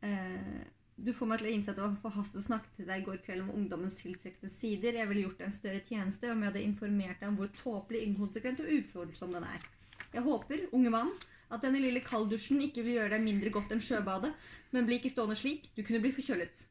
[0.04, 3.00] eh, Du får meg til å innse at det var forhastet å snakke til deg
[3.00, 5.00] i går kveld om ungdommens tiltrekkende sider.
[5.00, 8.04] Jeg ville gjort deg en større tjeneste om jeg hadde informert deg om hvor tåpelig,
[8.10, 9.70] inkonsekvent og ufølsom den er.
[10.16, 11.14] Jeg håper, unge mann,
[11.54, 14.34] at denne lille kalddusjen ikke vil gjøre deg mindre godt enn sjøbadet,
[14.76, 15.70] men bli ikke stående slik.
[15.78, 16.66] Du kunne bli forkjølet.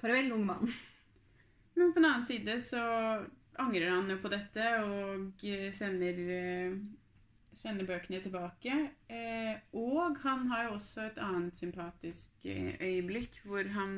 [0.00, 0.74] Farvel, unge mann.
[1.74, 2.82] Men på den annen side så
[3.62, 6.72] angrer han jo på dette og eh, sender, eh,
[7.58, 8.74] sender bøkene tilbake.
[9.08, 13.92] Eh, Og han har jo også et annet sympatisk øyeblikk hvor han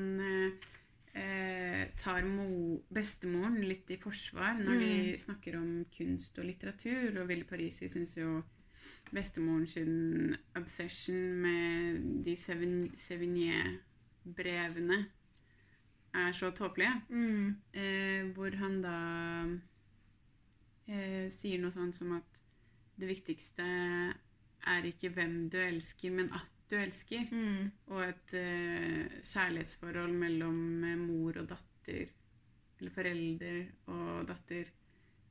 [1.97, 7.17] tar mo bestemoren litt i forsvar når de snakker om kunst og litteratur.
[7.23, 8.43] Og Ville Parisi syns jo
[9.17, 15.07] bestemoren sin obsession med de Sevigné-brevene
[16.17, 16.93] er så tåpelige.
[17.11, 17.57] Mm.
[17.73, 18.97] Eh, hvor han da
[20.89, 22.41] eh, sier noe sånt som at
[22.97, 23.65] det viktigste
[24.67, 27.29] er ikke hvem du elsker, men at du elsker.
[27.31, 27.69] Mm.
[27.93, 30.59] Og et eh, kjærlighetsforhold mellom
[30.89, 32.09] eh, mor og datter,
[32.81, 33.61] eller forelder
[33.93, 34.73] og datter,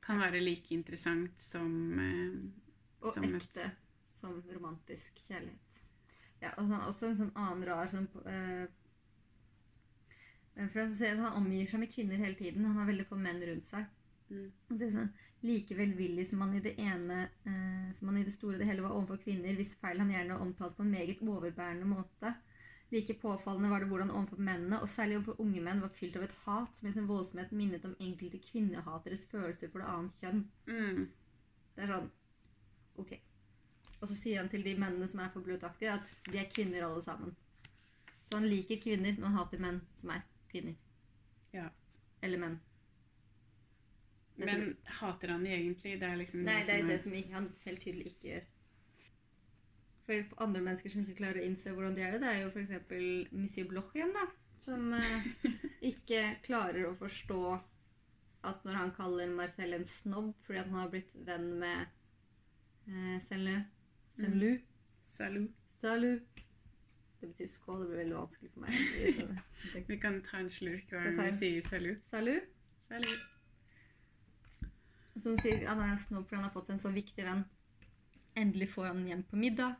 [0.06, 2.38] kan være like interessant som eh,
[3.02, 3.70] Og som et- ekte
[4.16, 5.62] som romantisk kjærlighet.
[6.40, 8.06] Ja, og sånn, også en sånn annen rar sånn
[10.56, 12.64] eh, For han, si at han omgir seg med kvinner hele tiden.
[12.64, 13.86] Han har veldig få menn rundt seg.
[14.30, 14.50] Mm.
[14.74, 15.14] Sier sånn
[15.46, 18.66] Like velvillig som han i det ene eh, Som han i det store og det
[18.66, 22.32] hele var overfor kvinner, hvis feil han gjerne omtalte på en meget overbærende måte.
[22.90, 26.26] Like påfallende var det hvordan overfor mennene, og særlig overfor unge menn, var fylt av
[26.26, 30.44] et hat som i sin voldsomhet minnet om enkelte kvinnehateres følelser for det annet kjønn.
[30.66, 31.08] mm,
[31.76, 32.12] Det er sånn
[32.96, 33.18] Ok.
[34.00, 36.86] Og så sier han til de mennene som er for blutaktige, at de er kvinner
[36.86, 37.34] alle sammen.
[38.24, 40.24] Så han liker kvinner, men hater menn som er
[40.56, 40.80] kvinner.
[41.52, 41.68] Ja.
[42.24, 42.58] Eller menn.
[44.36, 45.94] Jeg Men hater han de egentlig?
[46.00, 47.30] Det er liksom Nei, det er det som er...
[47.32, 48.50] han helt tydelig ikke gjør.
[50.06, 52.50] For andre mennesker som ikke klarer å innse hvordan de er det, det er jo
[52.52, 53.32] f.eks.
[53.32, 54.26] Monsieur Bloch igjen, da.
[54.62, 55.30] Som eh,
[55.92, 57.40] ikke klarer å forstå
[58.46, 61.88] at når han kaller Marcel en snobb fordi han har blitt venn med
[62.86, 63.60] eh, Saint-Leu
[64.20, 64.56] Saint-Lou
[65.06, 65.54] Salut.
[65.80, 66.45] Salut.
[67.20, 67.80] Det betyr skål.
[67.80, 68.74] Det blir veldig vanskelig for meg.
[69.90, 72.04] Vi kan ta en slurk hver gang vi sier salut.
[72.06, 72.52] Salut.
[72.86, 73.24] Salut.
[75.16, 77.46] Som sier at han er snobb fordi han har fått seg en så viktig venn.
[78.36, 79.78] Endelig får han hjem på middag,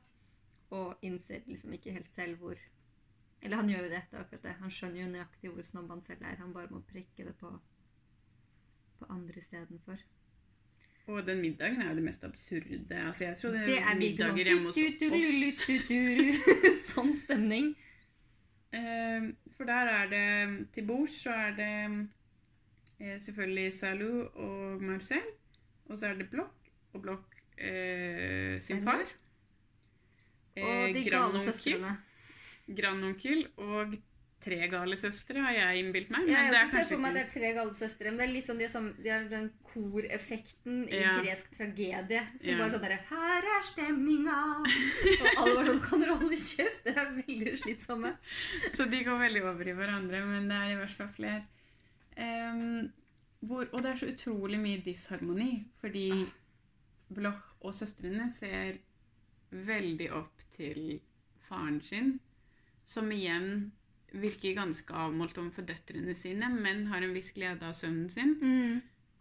[0.72, 2.57] og innser liksom ikke helt selv hvor
[3.45, 4.53] Eller han gjør jo det, det er akkurat det.
[4.59, 6.39] Han skjønner jo nøyaktig hvor snobb han selv er.
[6.41, 7.51] Han bare må prikke det på,
[8.99, 10.01] på andre istedenfor.
[11.07, 12.96] Og den middagen er jo det mest absurde.
[13.07, 16.86] Altså, jeg tror Det er middager hjemme hos sånn oss.
[16.90, 17.68] Sånn stemning.
[18.74, 20.24] Eh, For der er det
[20.74, 21.70] Til bords så er det
[22.98, 25.22] eh, selvfølgelig Salou og Marcel.
[25.86, 29.07] Og så er det Blokk og Blokk eh, sin far.
[30.57, 31.94] Og de gale søstrene.
[32.76, 33.94] grandonkel og
[34.47, 36.28] tre gale søstre, har jeg innbilt meg.
[36.30, 38.11] Ja, jeg det er ser for meg at det er tre gale søstre.
[38.12, 41.16] Men det er litt sånn de sånn, de har den koreffekten i Ja.
[41.22, 42.22] gresk tragedie.
[42.40, 42.59] Som Ja.
[42.59, 44.38] bare sånn derre Her er stemninga!
[45.20, 46.84] Og alle var sånn Kan dere holde kjeft?
[46.84, 48.14] Det er veldig slitsomme.
[48.72, 51.42] Så de går veldig over i hverandre, men det er i hvert fall flere.
[52.16, 52.92] Um,
[53.44, 56.26] hvor, og det er så utrolig mye disharmoni, fordi
[57.12, 58.78] Bloch og søstrene ser
[59.53, 61.01] veldig opp til
[61.47, 62.16] faren sin,
[62.82, 63.70] som igjen
[64.12, 68.36] virker ganske avmålt overfor døtrene sine, men har en viss glede av sønnen sin.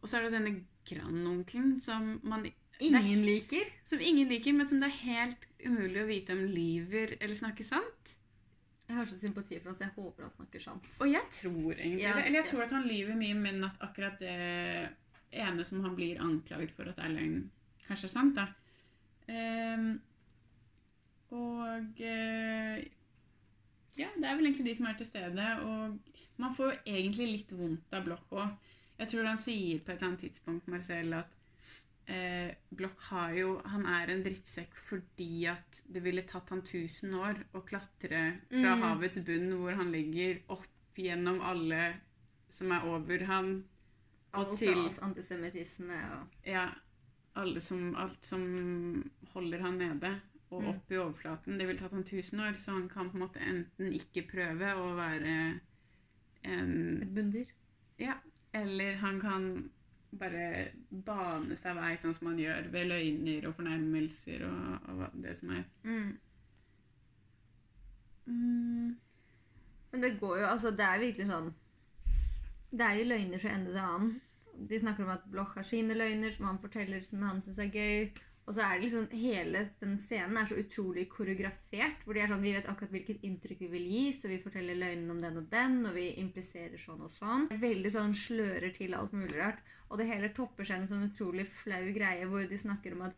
[0.02, 0.54] Og så er det denne
[0.86, 3.64] grandonkelen som, man- Ingen liker.
[3.86, 7.64] som ingen liker, men som det er helt umulig å vite om lyver eller snakker
[7.64, 8.12] sant.
[8.88, 10.90] Jeg har så sympati for han, så jeg håper han snakker sant.
[11.02, 12.26] Og jeg tror egentlig Ja, det.
[12.28, 14.90] Eller jeg tror at han lyver mye, men at akkurat det
[15.32, 17.50] ene som han blir anklaget for at er løgn,
[17.88, 18.46] kanskje er sant, da.
[19.28, 20.02] Um,
[21.32, 22.84] og eh,
[23.98, 25.46] Ja, det er vel egentlig de som er til stede.
[25.64, 26.00] Og
[26.42, 28.56] man får jo egentlig litt vondt av Blokk òg.
[29.00, 31.32] Jeg tror han sier på et eller annet tidspunkt, Marcel, at
[32.08, 37.16] eh, Blokk har jo Han er en drittsekk fordi at det ville tatt han 1000
[37.20, 38.82] år å klatre fra Mm.
[38.84, 41.94] havets bunn, hvor han ligger, opp gjennom alle
[42.50, 43.64] som er over han.
[44.34, 46.70] Og Alt til- oss antisemittisme og Ja,
[47.60, 50.22] som, alt som holder han nede
[50.56, 50.70] og Mm.
[50.72, 51.60] opp i overflaten.
[51.60, 54.74] Det vil tatt han 1000 år, så han kan på en måte enten ikke prøve
[54.76, 55.60] å være
[56.44, 57.46] en et bunndyr.
[58.00, 58.14] Ja,
[58.54, 59.70] eller han kan
[60.20, 60.68] bare
[61.06, 65.50] bane seg vei, sånn som han gjør ved løgner og fornærmelser og, og det som
[65.50, 65.64] er.
[65.84, 66.18] Mm.
[68.28, 68.96] Mm,
[69.92, 71.52] Men det går jo, altså det er virkelig sånn
[72.72, 74.16] Det er jo løgner fra ende til annen.
[74.70, 77.70] De snakker om at Bloch har sine løgner som han forteller som han syns er
[77.72, 78.10] gøy.
[78.46, 82.04] Og så er det liksom hele den scenen er så utrolig koreografert.
[82.06, 84.78] Hvor de er sånn, vi vet akkurat hvilket inntrykk vi vil gi, så vi forteller
[84.78, 87.48] løgnen om den og den, og vi impliserer sånn og sånn.
[87.62, 89.66] Veldig sånn slører til alt mulig rart.
[89.90, 93.18] Og det hele topper seg en sånn utrolig flau greie hvor de snakker om at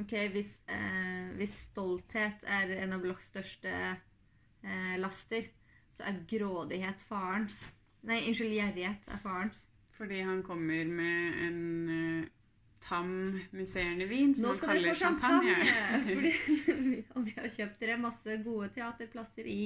[0.00, 5.52] ok, hvis, eh, hvis stolthet er en av Blochs største eh, laster,
[5.92, 7.66] så er grådighet farens.
[8.08, 9.66] Nei, unnskyld, gjerrighet er farens.
[9.92, 11.58] fordi han kommer med en
[11.92, 12.30] eh,
[12.82, 13.08] tam
[13.54, 15.54] musserende vin som Nå vi kaller champagne!
[15.54, 16.14] champagne.
[16.14, 19.64] Fordi, og vi har kjøpt dere masse gode teaterplasser i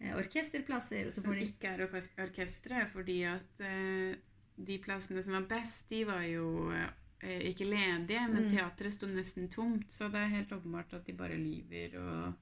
[0.00, 1.08] eh, orkesterplasser.
[1.08, 4.16] Og så Som de ikke er orkes- orkestre, fordi at eh,
[4.56, 8.50] de plassene som var best, de var jo eh, ikke ledige, men Mm.
[8.52, 12.34] teatret sto nesten tomt, så det er helt åpenbart at de bare lyver og,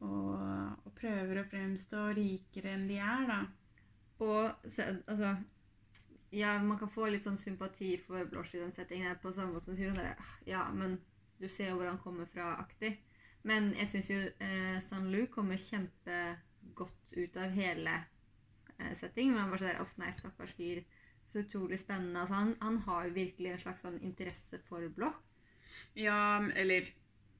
[0.00, 0.32] og,
[0.84, 3.38] og prøver å fremstå rikere enn de er, da.
[4.24, 5.30] Og altså
[6.36, 9.56] Ja, man kan få litt sånn sympati for Bloch i den settingen her, på samme
[9.56, 10.98] måte som sier sånn der, «Ah, Ja, men
[11.40, 12.96] du ser jo hvor han kommer fra-aktig.
[13.46, 17.94] Men jeg syns jo eh, San kommer kjempegodt ut av hele
[18.78, 19.34] eh, settingen.
[19.34, 20.82] Men han bare sånn der, Uff, nei, stakkars fyr.
[21.26, 22.20] Så utrolig spennende.
[22.20, 25.12] Altså, han, han har jo virkelig en slags sånn interesse for Blå.
[25.98, 26.88] Ja, eller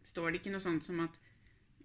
[0.07, 1.19] står det ikke noe sånt som at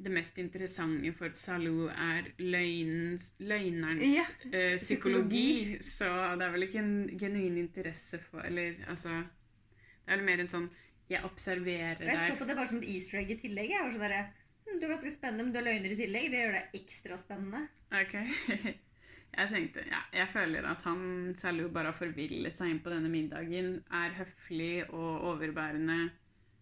[0.02, 5.78] det mest interessante for Salou er løgnens, løgnerens Ja, eh, psykologi.
[5.86, 10.44] Så det er vel ikke en genuin interesse for Eller altså Det er vel mer
[10.44, 10.70] en sånn
[11.12, 13.74] Jeg observerer deg jeg så på det bare som et easter egg i tillegg.
[13.74, 14.32] Jeg var sånn der,
[14.66, 16.30] hm, Du er ganske spennende, men du har løgner i tillegg.
[16.32, 17.68] Det gjør det ekstra spennende.
[17.92, 18.16] Ok.
[19.32, 23.08] Jeg tenkte, ja, jeg føler at han Salou bare har forvillet seg inn på denne
[23.08, 23.78] middagen.
[23.88, 26.10] Er høflig og overbærende.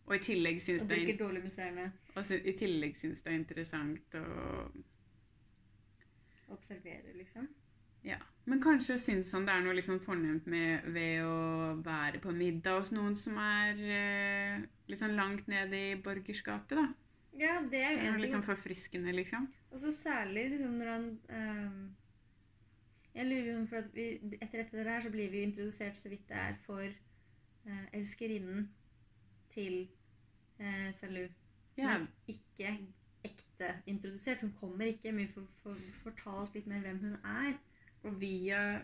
[0.09, 0.89] Og i tillegg syns det,
[3.23, 4.25] det er interessant å
[6.49, 7.45] Observere, liksom.
[8.01, 12.31] Ja, Men kanskje syns han det er noe liksom fornemt med ved å være på
[12.33, 16.87] middag hos noen som er eh, sånn langt ned i borgerskapet, da.
[17.39, 18.23] Ja, det er jo en ting.
[18.23, 19.45] liksom forfriskende, liksom.
[19.69, 21.83] Og så særlig liksom når han ehm,
[23.13, 24.07] Jeg lurer jo for at vi,
[24.41, 28.71] Etter dette her så blir vi jo introdusert så vidt det er for eh, elskerinnen
[29.53, 29.85] til
[30.59, 31.27] uh, Salu.
[31.77, 32.73] Ja, Men ikke
[33.23, 34.41] ekte introdusert.
[34.41, 37.53] Hun kommer ikke, men vi får, får fortalt litt mer hvem hun er.
[38.03, 38.81] Og via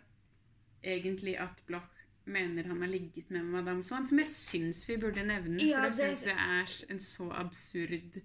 [0.83, 5.23] egentlig at Bloch mener han har ligget med Madame Swann, som jeg syns vi burde
[5.25, 8.21] nevne, Ja, for det det- syns jeg er en så absurd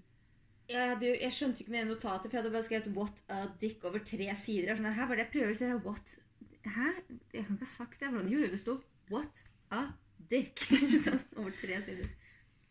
[0.71, 3.47] jeg, hadde, jeg skjønte ikke med det notatet, for jeg hadde bare skrevet 'what a
[3.61, 4.77] dick' over tre sider.
[4.77, 5.65] Sånn, her var det jeg prøver å si.
[5.87, 6.19] What?
[6.65, 6.87] Hæ?
[7.35, 8.09] Jeg kan ikke ha sagt det.
[8.09, 8.29] Hvordan?
[8.31, 8.81] Jo, det sto
[9.11, 9.43] 'what
[9.73, 9.93] a
[10.31, 10.59] dick'
[11.07, 12.07] sånn, over tre sider.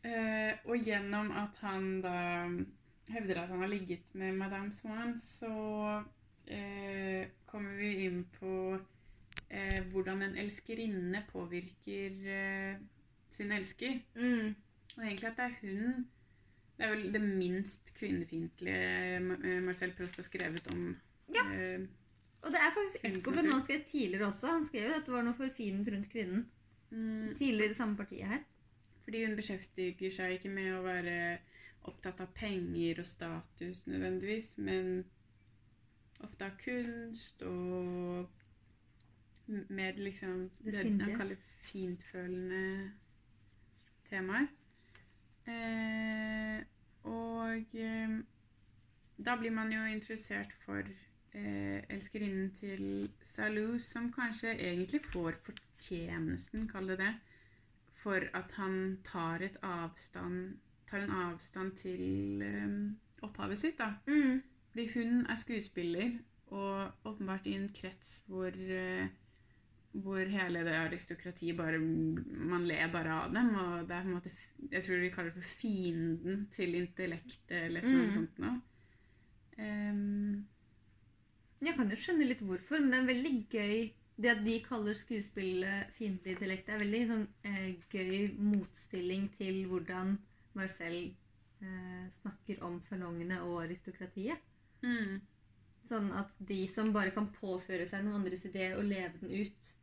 [0.04, 2.14] Eh, og gjennom at han da
[3.12, 5.50] hevder at han har ligget med Madame Swan, så
[6.48, 8.54] eh, kommer vi inn på
[9.50, 12.80] eh, hvordan en elskerinne påvirker eh,
[13.34, 14.00] sin elsker.
[14.16, 14.56] Mm.
[14.96, 16.08] Og egentlig at det er hun
[16.80, 20.94] Det er vel det minst kvinnefiendtlige eh, Marcel Proust har skrevet om.
[21.36, 21.44] Ja.
[21.52, 21.82] Eh,
[22.40, 24.48] Og det er faktisk ekko fra noe han skrev tidligere også.
[24.48, 26.46] Han skrev jo at det var noe forfinet rundt kvinnen.
[26.92, 28.46] mm, Tidligere i det samme partiet her.
[29.10, 31.14] Fordi hun beskjeftiger seg ikke med å være
[31.90, 35.00] opptatt av penger og status nødvendigvis, men
[36.22, 38.28] ofte av kunst og
[39.74, 42.92] mer liksom Det det, han kaller fintfølende
[44.12, 44.46] temaer.
[45.50, 46.60] Eh,
[47.10, 48.14] og eh,
[49.26, 56.70] da blir man jo interessert for eh, elskerinnen til Salou, som kanskje egentlig får fortjenesten,
[56.70, 57.16] kall det det,
[58.00, 60.58] for at han tar, avstand,
[60.90, 63.78] tar en avstand til um, opphavet sitt.
[63.80, 63.94] da.
[64.08, 64.42] Mm.
[64.72, 66.12] Fordi hun er skuespiller,
[66.50, 69.08] og åpenbart i en krets hvor, uh,
[69.92, 73.52] hvor hele det aristokratiet bare Man ler bare av dem.
[73.56, 74.32] Og det er på en måte
[74.72, 78.14] Jeg tror de kaller det for fienden til intellektet, eller noe Mm.
[78.16, 78.62] sånt noe.
[79.60, 80.48] Um.
[81.62, 83.90] Jeg kan jo skjønne litt hvorfor, men det er veldig gøy
[84.20, 90.18] Det at de kaller skuespillet fiendtlig intellekt, er veldig sånn eh, gøy motstilling til hvordan
[90.60, 90.98] Marcel
[91.64, 94.42] eh, snakker om salongene og aristokratiet.
[94.84, 95.20] mm,
[95.90, 99.76] Sånn at de som bare kan påføre seg noen andres idé og leve den ut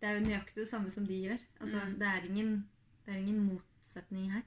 [0.00, 1.38] Det er jo nøyaktig det samme som de gjør.
[1.60, 1.98] Altså, Mm.
[1.98, 2.68] det, er ingen,
[3.06, 4.42] det er ingen motsetning her.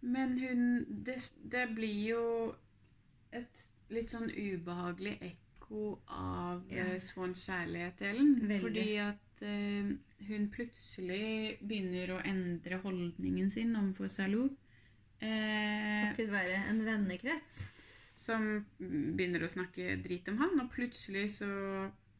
[0.00, 0.62] Men hun
[1.04, 2.54] det, det blir jo
[3.32, 5.39] et litt sånn ubehagelig ekko
[5.70, 6.84] av Ja.
[6.98, 8.32] Swans kjærlighet-delen.
[8.62, 9.90] Fordi at eh,
[10.28, 14.48] hun plutselig begynner å endre holdningen sin overfor Salou.
[15.20, 17.70] Eh, Takket være en vennekrets.
[18.14, 21.48] som begynner å snakke drit om han, og plutselig så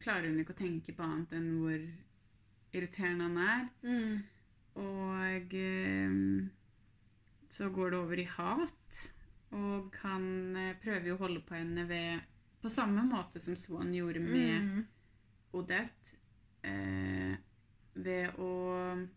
[0.01, 1.83] klarer hun ikke å tenke på annet enn hvor
[2.73, 3.67] irriterende han er.
[3.85, 4.23] Mm.
[4.81, 6.49] Og eh,
[7.51, 9.01] så går det over i hat.
[9.51, 12.21] Og han prøver jo å holde på henne ved
[12.61, 14.85] På samme måte som Swan gjorde med Mm.
[15.53, 16.15] Odette.
[16.63, 17.35] Eh,
[17.95, 19.07] ved å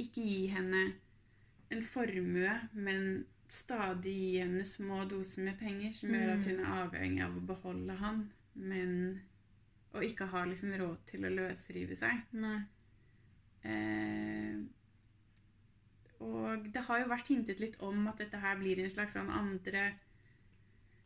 [0.00, 0.92] ikke gi henne
[1.70, 6.50] en formue, men stadig gi henne små doser med penger, som gjør at Mm.
[6.50, 9.20] hun er avhengig av å beholde han, men
[9.92, 12.20] Og ikke har liksom råd til å løsrive seg.
[12.32, 12.60] Nei.
[13.64, 14.54] Eh,
[16.20, 19.28] og det har jo vært hintet litt om at dette her blir en slags sånn
[19.34, 19.94] andre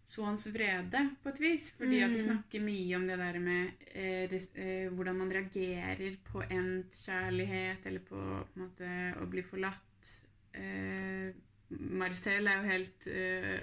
[0.05, 1.71] Swans vrede, på et vis.
[1.79, 2.25] Fordi at de Mm.
[2.27, 8.01] snakker mye om det der med eh, eh, hvordan man reagerer på endt kjærlighet, eller
[8.01, 8.91] på, på en måte
[9.23, 10.11] å bli forlatt.
[10.55, 11.33] Eh,
[11.71, 13.61] Marcel er jo helt eh,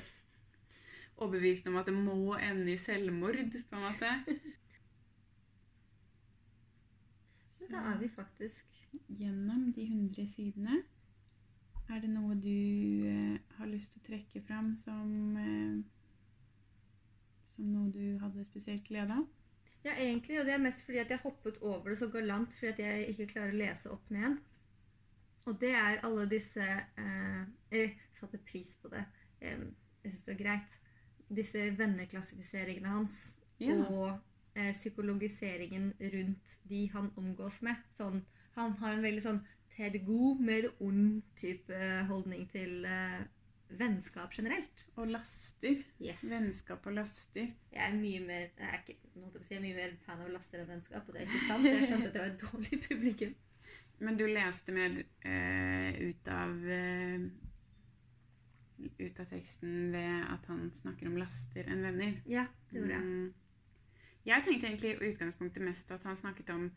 [1.22, 3.38] overbevist om at det må ende i selvmord,
[3.70, 4.42] på en måte.
[7.58, 8.66] Så da er vi faktisk
[9.20, 10.82] gjennom de 100 sidene.
[11.92, 15.82] Er det noe du eh, har lyst til å trekke fram som, eh,
[17.62, 19.28] som noe du hadde spesielt glede av?
[19.86, 22.72] Ja, egentlig, og det er mest fordi at jeg hoppet over det så galant fordi
[22.72, 24.39] at jeg ikke klarer å lese opp ned.
[25.49, 26.66] Og det er alle disse
[27.01, 29.03] eh, satte pris på det.
[29.41, 29.64] Eh,
[30.03, 30.78] jeg syns det var greit.
[31.32, 33.22] Disse venneklassifiseringene hans
[33.62, 33.76] Ja.
[33.89, 34.20] og
[34.57, 37.82] eh, psykologiseringen rundt de han omgås med.
[37.93, 38.24] Sånn,
[38.57, 39.95] han har en veldig sånn Ted
[40.43, 41.78] mer ond type
[42.09, 43.22] holdning til eh,
[43.80, 44.86] vennskap generelt.
[44.95, 45.84] Og laster.
[46.01, 46.24] Yes.
[46.28, 47.53] Vennskap og laster.
[47.72, 50.72] Jeg er mye mer jeg er, ikke, jeg er mye mer fan av laster enn
[50.74, 51.69] vennskap, og det er ikke sant.
[51.69, 53.38] Jeg skjønte at det var et dårlig publikum.
[54.05, 57.30] Men du leste mer eh, ut av eh,
[58.82, 62.17] ut av teksten ved at han snakker om laster enn venner.
[62.30, 63.05] Ja, det gjorde jeg.
[63.05, 63.34] Mm.
[64.26, 66.67] Jeg tenkte egentlig i utgangspunktet mest at han snakket om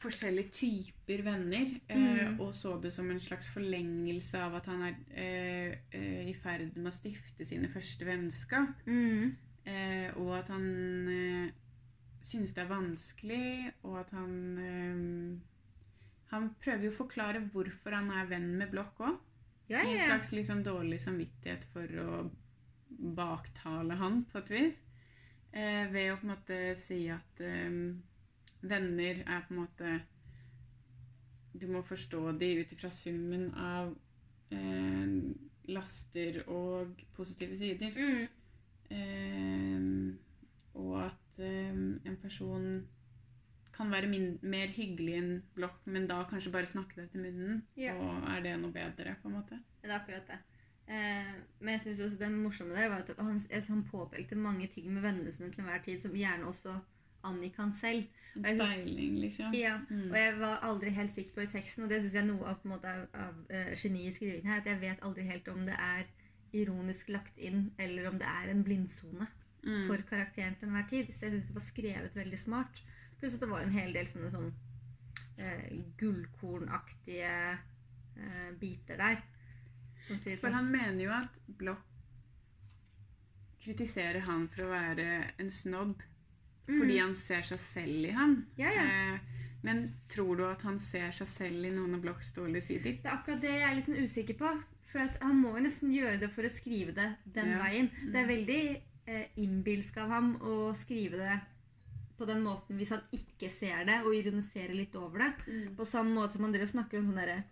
[0.00, 2.40] forskjellige typer venner, eh, Mm.
[2.40, 6.76] og så det som en slags forlengelse av at han er eh, eh, i ferd
[6.76, 9.36] med å stifte sine første vennskap, Mm.
[9.66, 11.50] eh, og at han eh,
[12.22, 15.46] synes det er vanskelig, og at han eh,
[16.30, 19.16] Han prøver jo å forklare hvorfor han er venn med Blokk òg.
[19.68, 22.30] Ja, ja, en ja, slags liksom dårlig samvittighet for å
[23.16, 24.76] baktale han, på et vis.
[25.52, 27.40] Eh, ved å på en måte si at
[28.62, 30.00] venner er på en måte
[31.60, 33.90] Du må forstå de ut ifra summen av
[34.54, 35.16] eh,
[35.70, 37.96] laster og positive sider.
[37.96, 38.28] Mm.
[38.90, 39.80] Eh,
[40.78, 41.74] og at eh,
[42.06, 42.68] en person
[43.74, 47.62] kan være min mer hyggelig enn blokk, men da kanskje bare snakke det til munnen.
[47.80, 47.96] Ja.
[47.96, 49.58] Og er det noe bedre, på en måte?
[49.80, 50.38] Det er akkurat det.
[50.90, 54.90] Eh, men jeg synes også det morsomme der var at han, han påpekte mange ting
[54.92, 56.74] med vennene sine til enhver tid som gjerne også
[57.24, 58.06] angikk han selv.
[58.36, 59.52] En speiling, liksom.
[59.54, 60.10] Ja, Mm.
[60.10, 62.60] Og jeg var aldri helt sikker på i teksten, og det syns jeg noe av,
[62.62, 65.48] på en måte, av, av eh, geniet i skrivingen her, at jeg vet aldri helt
[65.48, 66.04] om det er
[66.52, 69.26] ironisk lagt inn, eller om det er en blindsone
[69.62, 69.86] Mm.
[69.86, 71.10] for karakteren til enhver tid.
[71.12, 72.78] Så jeg syns det var skrevet veldig smart.
[73.18, 74.54] Pluss at det var en hel del sånne sånn
[75.36, 75.66] eh,
[76.00, 77.58] gullkornaktige
[78.16, 79.20] eh, biter der.
[80.40, 81.84] For han mener jo at Blokk
[83.60, 85.06] kritiserer han for å være
[85.38, 86.00] en snobb
[86.78, 88.34] fordi han ser seg selv i han.
[88.40, 88.46] Mm.
[88.62, 88.84] Ja, ja.
[89.14, 89.20] Eh,
[89.62, 92.98] men tror du at han ser seg selv i noen av Blochs dårlige sider?
[93.02, 94.52] Det er akkurat det jeg er litt sånn usikker på.
[94.90, 97.58] For at han må jo nesten gjøre det for å skrive det den Ja.
[97.62, 97.90] veien.
[98.12, 98.62] Det er veldig
[99.06, 101.40] eh, innbilsk av ham å skrive det
[102.18, 105.30] på den måten hvis han ikke ser det, og ironiserer litt over det.
[105.76, 107.44] På samme måte som dere snakker om sånn derre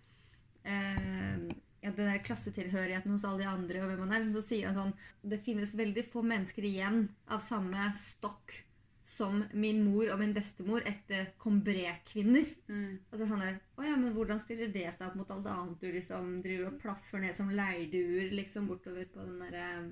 [0.64, 1.48] eh,
[1.82, 4.32] ja, den der klassetilhørigheten hos alle de andre, og hvem han er.
[4.34, 8.64] Så sier han sånn Det finnes veldig få mennesker igjen av samme stokk
[9.08, 12.50] som min mor og min bestemor, ekte Combré-kvinner.
[12.68, 12.98] Mm.
[13.08, 15.88] Altså sånn der, å ja, men Hvordan stiller det seg opp mot alt annet du
[15.94, 19.86] liksom driver og plaffer ned som leirduer liksom bortover på den der eh,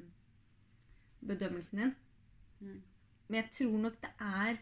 [1.32, 1.94] bedømmelsen din?
[2.60, 2.82] Mm.
[3.26, 4.60] Men jeg tror nok det er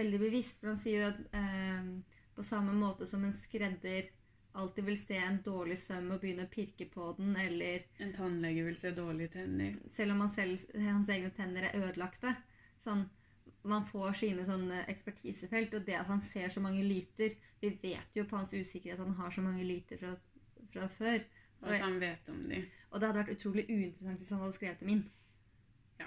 [0.00, 1.92] veldig bevisst, for han sier jo at eh,
[2.38, 4.08] på samme måte som en skredder
[4.56, 8.64] alltid vil se en dårlig søm og begynne å pirke på den, eller En tannlege
[8.66, 9.76] vil se dårlige tenner.
[9.92, 12.32] selv om han selv, hans egne tenner er ødelagte.
[12.80, 13.04] Sånn,
[13.68, 18.14] man får sine sånne ekspertisefelt, og det at han ser så mange lyter Vi vet
[18.16, 20.14] jo på hans usikkerhet at han har så mange lyter fra,
[20.72, 21.18] fra før.
[21.60, 22.62] Og at han vet om de.
[22.88, 25.02] Og det hadde vært utrolig uinteressant hvis han hadde skrevet dem inn.
[26.00, 26.06] Ja.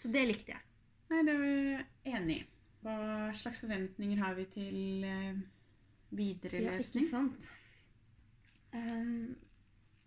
[0.00, 0.62] Så det likte jeg.
[1.12, 2.46] Nei, det er jeg enig i.
[2.84, 2.94] Hva
[3.36, 5.42] slags forventninger har vi til eh,
[6.16, 7.46] videre Ja, ikke sant?
[8.72, 9.36] Um,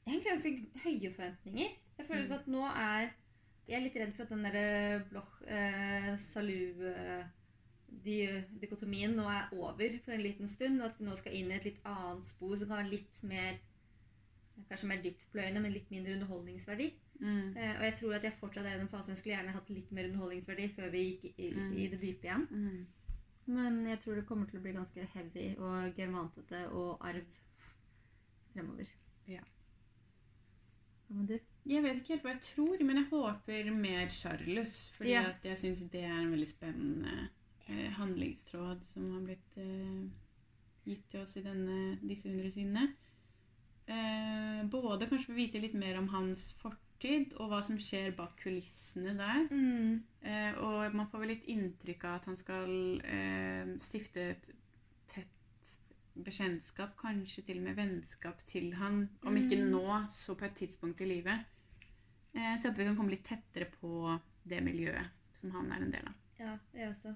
[0.08, 0.52] egentlig ganske
[0.84, 1.78] høye forventninger.
[1.98, 2.36] Jeg føler Mm.
[2.40, 3.14] at nå er
[3.68, 10.12] Jeg er litt redd for at den derre Bloch eh, Salu-dikotomien nå er over for
[10.16, 12.68] en liten stund, og at vi nå skal inn i et litt annet spor som
[12.70, 13.54] kan ha litt mer
[14.68, 16.88] Kanskje mer dyptpløyende, men litt mindre underholdningsverdi.
[17.20, 17.50] Mm.
[17.54, 19.70] Eh, og jeg tror at jeg fortsatt er i den fasen jeg skulle gjerne hatt
[19.70, 21.74] litt mer underholdningsverdi før vi gikk i, Mm.
[21.78, 22.46] i det dype igjen.
[22.50, 22.82] Mm.
[23.54, 27.26] Men jeg tror det kommer til å bli ganske heavy og germantete og arv
[28.56, 28.88] fremover.
[29.28, 29.44] Ja.
[31.08, 31.40] Hva med du?
[31.68, 34.76] Jeg vet ikke helt hva jeg tror, men jeg håper mer Charles.
[34.96, 35.34] Fordi Ja.
[35.44, 37.30] jeg syns det er en veldig spennende
[37.68, 40.08] eh, handlingstråd som har blitt eh,
[40.88, 42.86] gitt til oss i denne, disse hundre sidene.
[43.88, 48.38] Eh, både kanskje få vite litt mer om hans fortid, og hva som skjer bak
[48.42, 49.48] kulissene der.
[49.52, 50.04] Mm.
[50.24, 54.50] Eh, og man får vel litt inntrykk av at han skal eh, stifte et
[56.18, 59.04] bekjentskap, kanskje til og med vennskap til han.
[59.24, 59.70] Om ikke Mm.
[59.72, 61.46] nå, så på et tidspunkt i livet.
[62.38, 64.14] Eh, så jeg håper vi kan komme litt tettere på
[64.48, 66.22] det miljøet som han er en del av.
[66.38, 67.16] Ja, jeg også.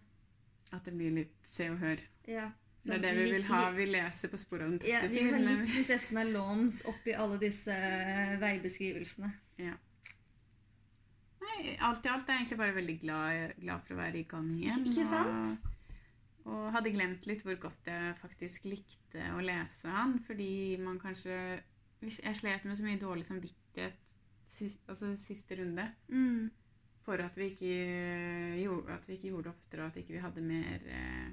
[0.73, 2.01] At det blir litt se og hør.
[2.29, 2.49] Ja.
[2.81, 3.61] Det er det vi vil ha.
[3.75, 7.13] Vi leser på sporet av den Ja, vi vil ha litt prinsessen av Loms oppi
[7.13, 7.75] alle disse
[8.41, 9.29] veibeskrivelsene.
[9.61, 9.75] Ja.
[11.41, 14.25] Nei, alt i alt er jeg egentlig bare veldig glad, glad for å være i
[14.31, 14.87] gang igjen.
[14.89, 15.69] Ikke sant?
[16.41, 20.17] Og, og hadde glemt litt hvor godt jeg faktisk likte å lese han.
[20.25, 21.35] Fordi man kanskje
[22.01, 24.10] Jeg slet med så mye dårlig samvittighet
[24.51, 25.91] sist, altså siste runde.
[26.07, 26.51] Mm.
[27.01, 27.75] For at vi, ikke,
[28.61, 31.29] gjorde, at vi ikke gjorde det oftere, og at ikke vi hadde mer eh,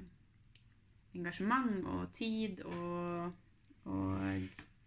[1.15, 3.31] engasjement og tid og,
[3.85, 4.19] og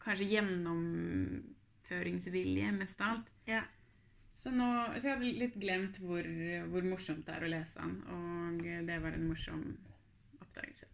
[0.02, 3.28] kanskje gjennomføringsvilje, mest av alt.
[3.46, 3.62] Ja.
[4.34, 6.24] Så, nå, så jeg hadde litt glemt hvor,
[6.72, 9.62] hvor morsomt det er å lese den, og det var en morsom
[10.40, 10.86] oppdagelse.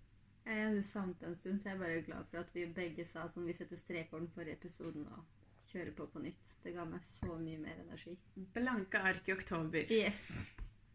[0.49, 3.27] Jeg hadde savnet en stund, så jeg er bare glad for at vi begge sa
[3.29, 5.38] sånn vi setter strek over den forrige episoden og
[5.69, 6.55] kjører på på nytt.
[6.63, 8.15] Det ga meg så mye mer energi.
[8.55, 9.91] Blanke ark i oktober.
[9.93, 10.23] Yes.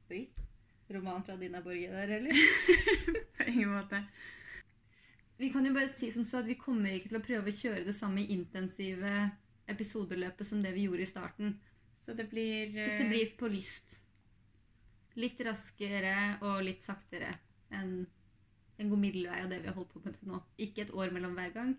[0.10, 0.26] Oi.
[0.94, 2.34] Roman fra Dina Borge der, eller?
[3.38, 4.04] På ingen måte.
[5.38, 7.56] Vi kan jo bare si som så at vi kommer ikke til å prøve å
[7.56, 9.14] kjøre det samme intensive
[9.72, 11.56] episodeløpet som det vi gjorde i starten.
[11.98, 12.82] Så det blir uh...
[12.82, 13.98] Dette blir på lyst.
[15.18, 17.32] Litt raskere og litt saktere
[17.74, 18.04] enn
[18.82, 20.40] en god middelvei av det vi har holdt på med til nå.
[20.66, 21.74] Ikke et år mellom hver gang.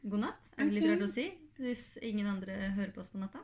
[0.00, 1.26] God natt, er det litt rart å si
[1.60, 3.42] hvis ingen andre hører på oss på natta?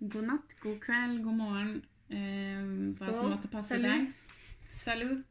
[0.00, 1.74] God natt, god kveld, god morgen.
[2.10, 2.62] Eh,
[2.98, 3.90] hva som måtte passe Salut.
[3.90, 4.36] deg.
[4.72, 5.29] Salut.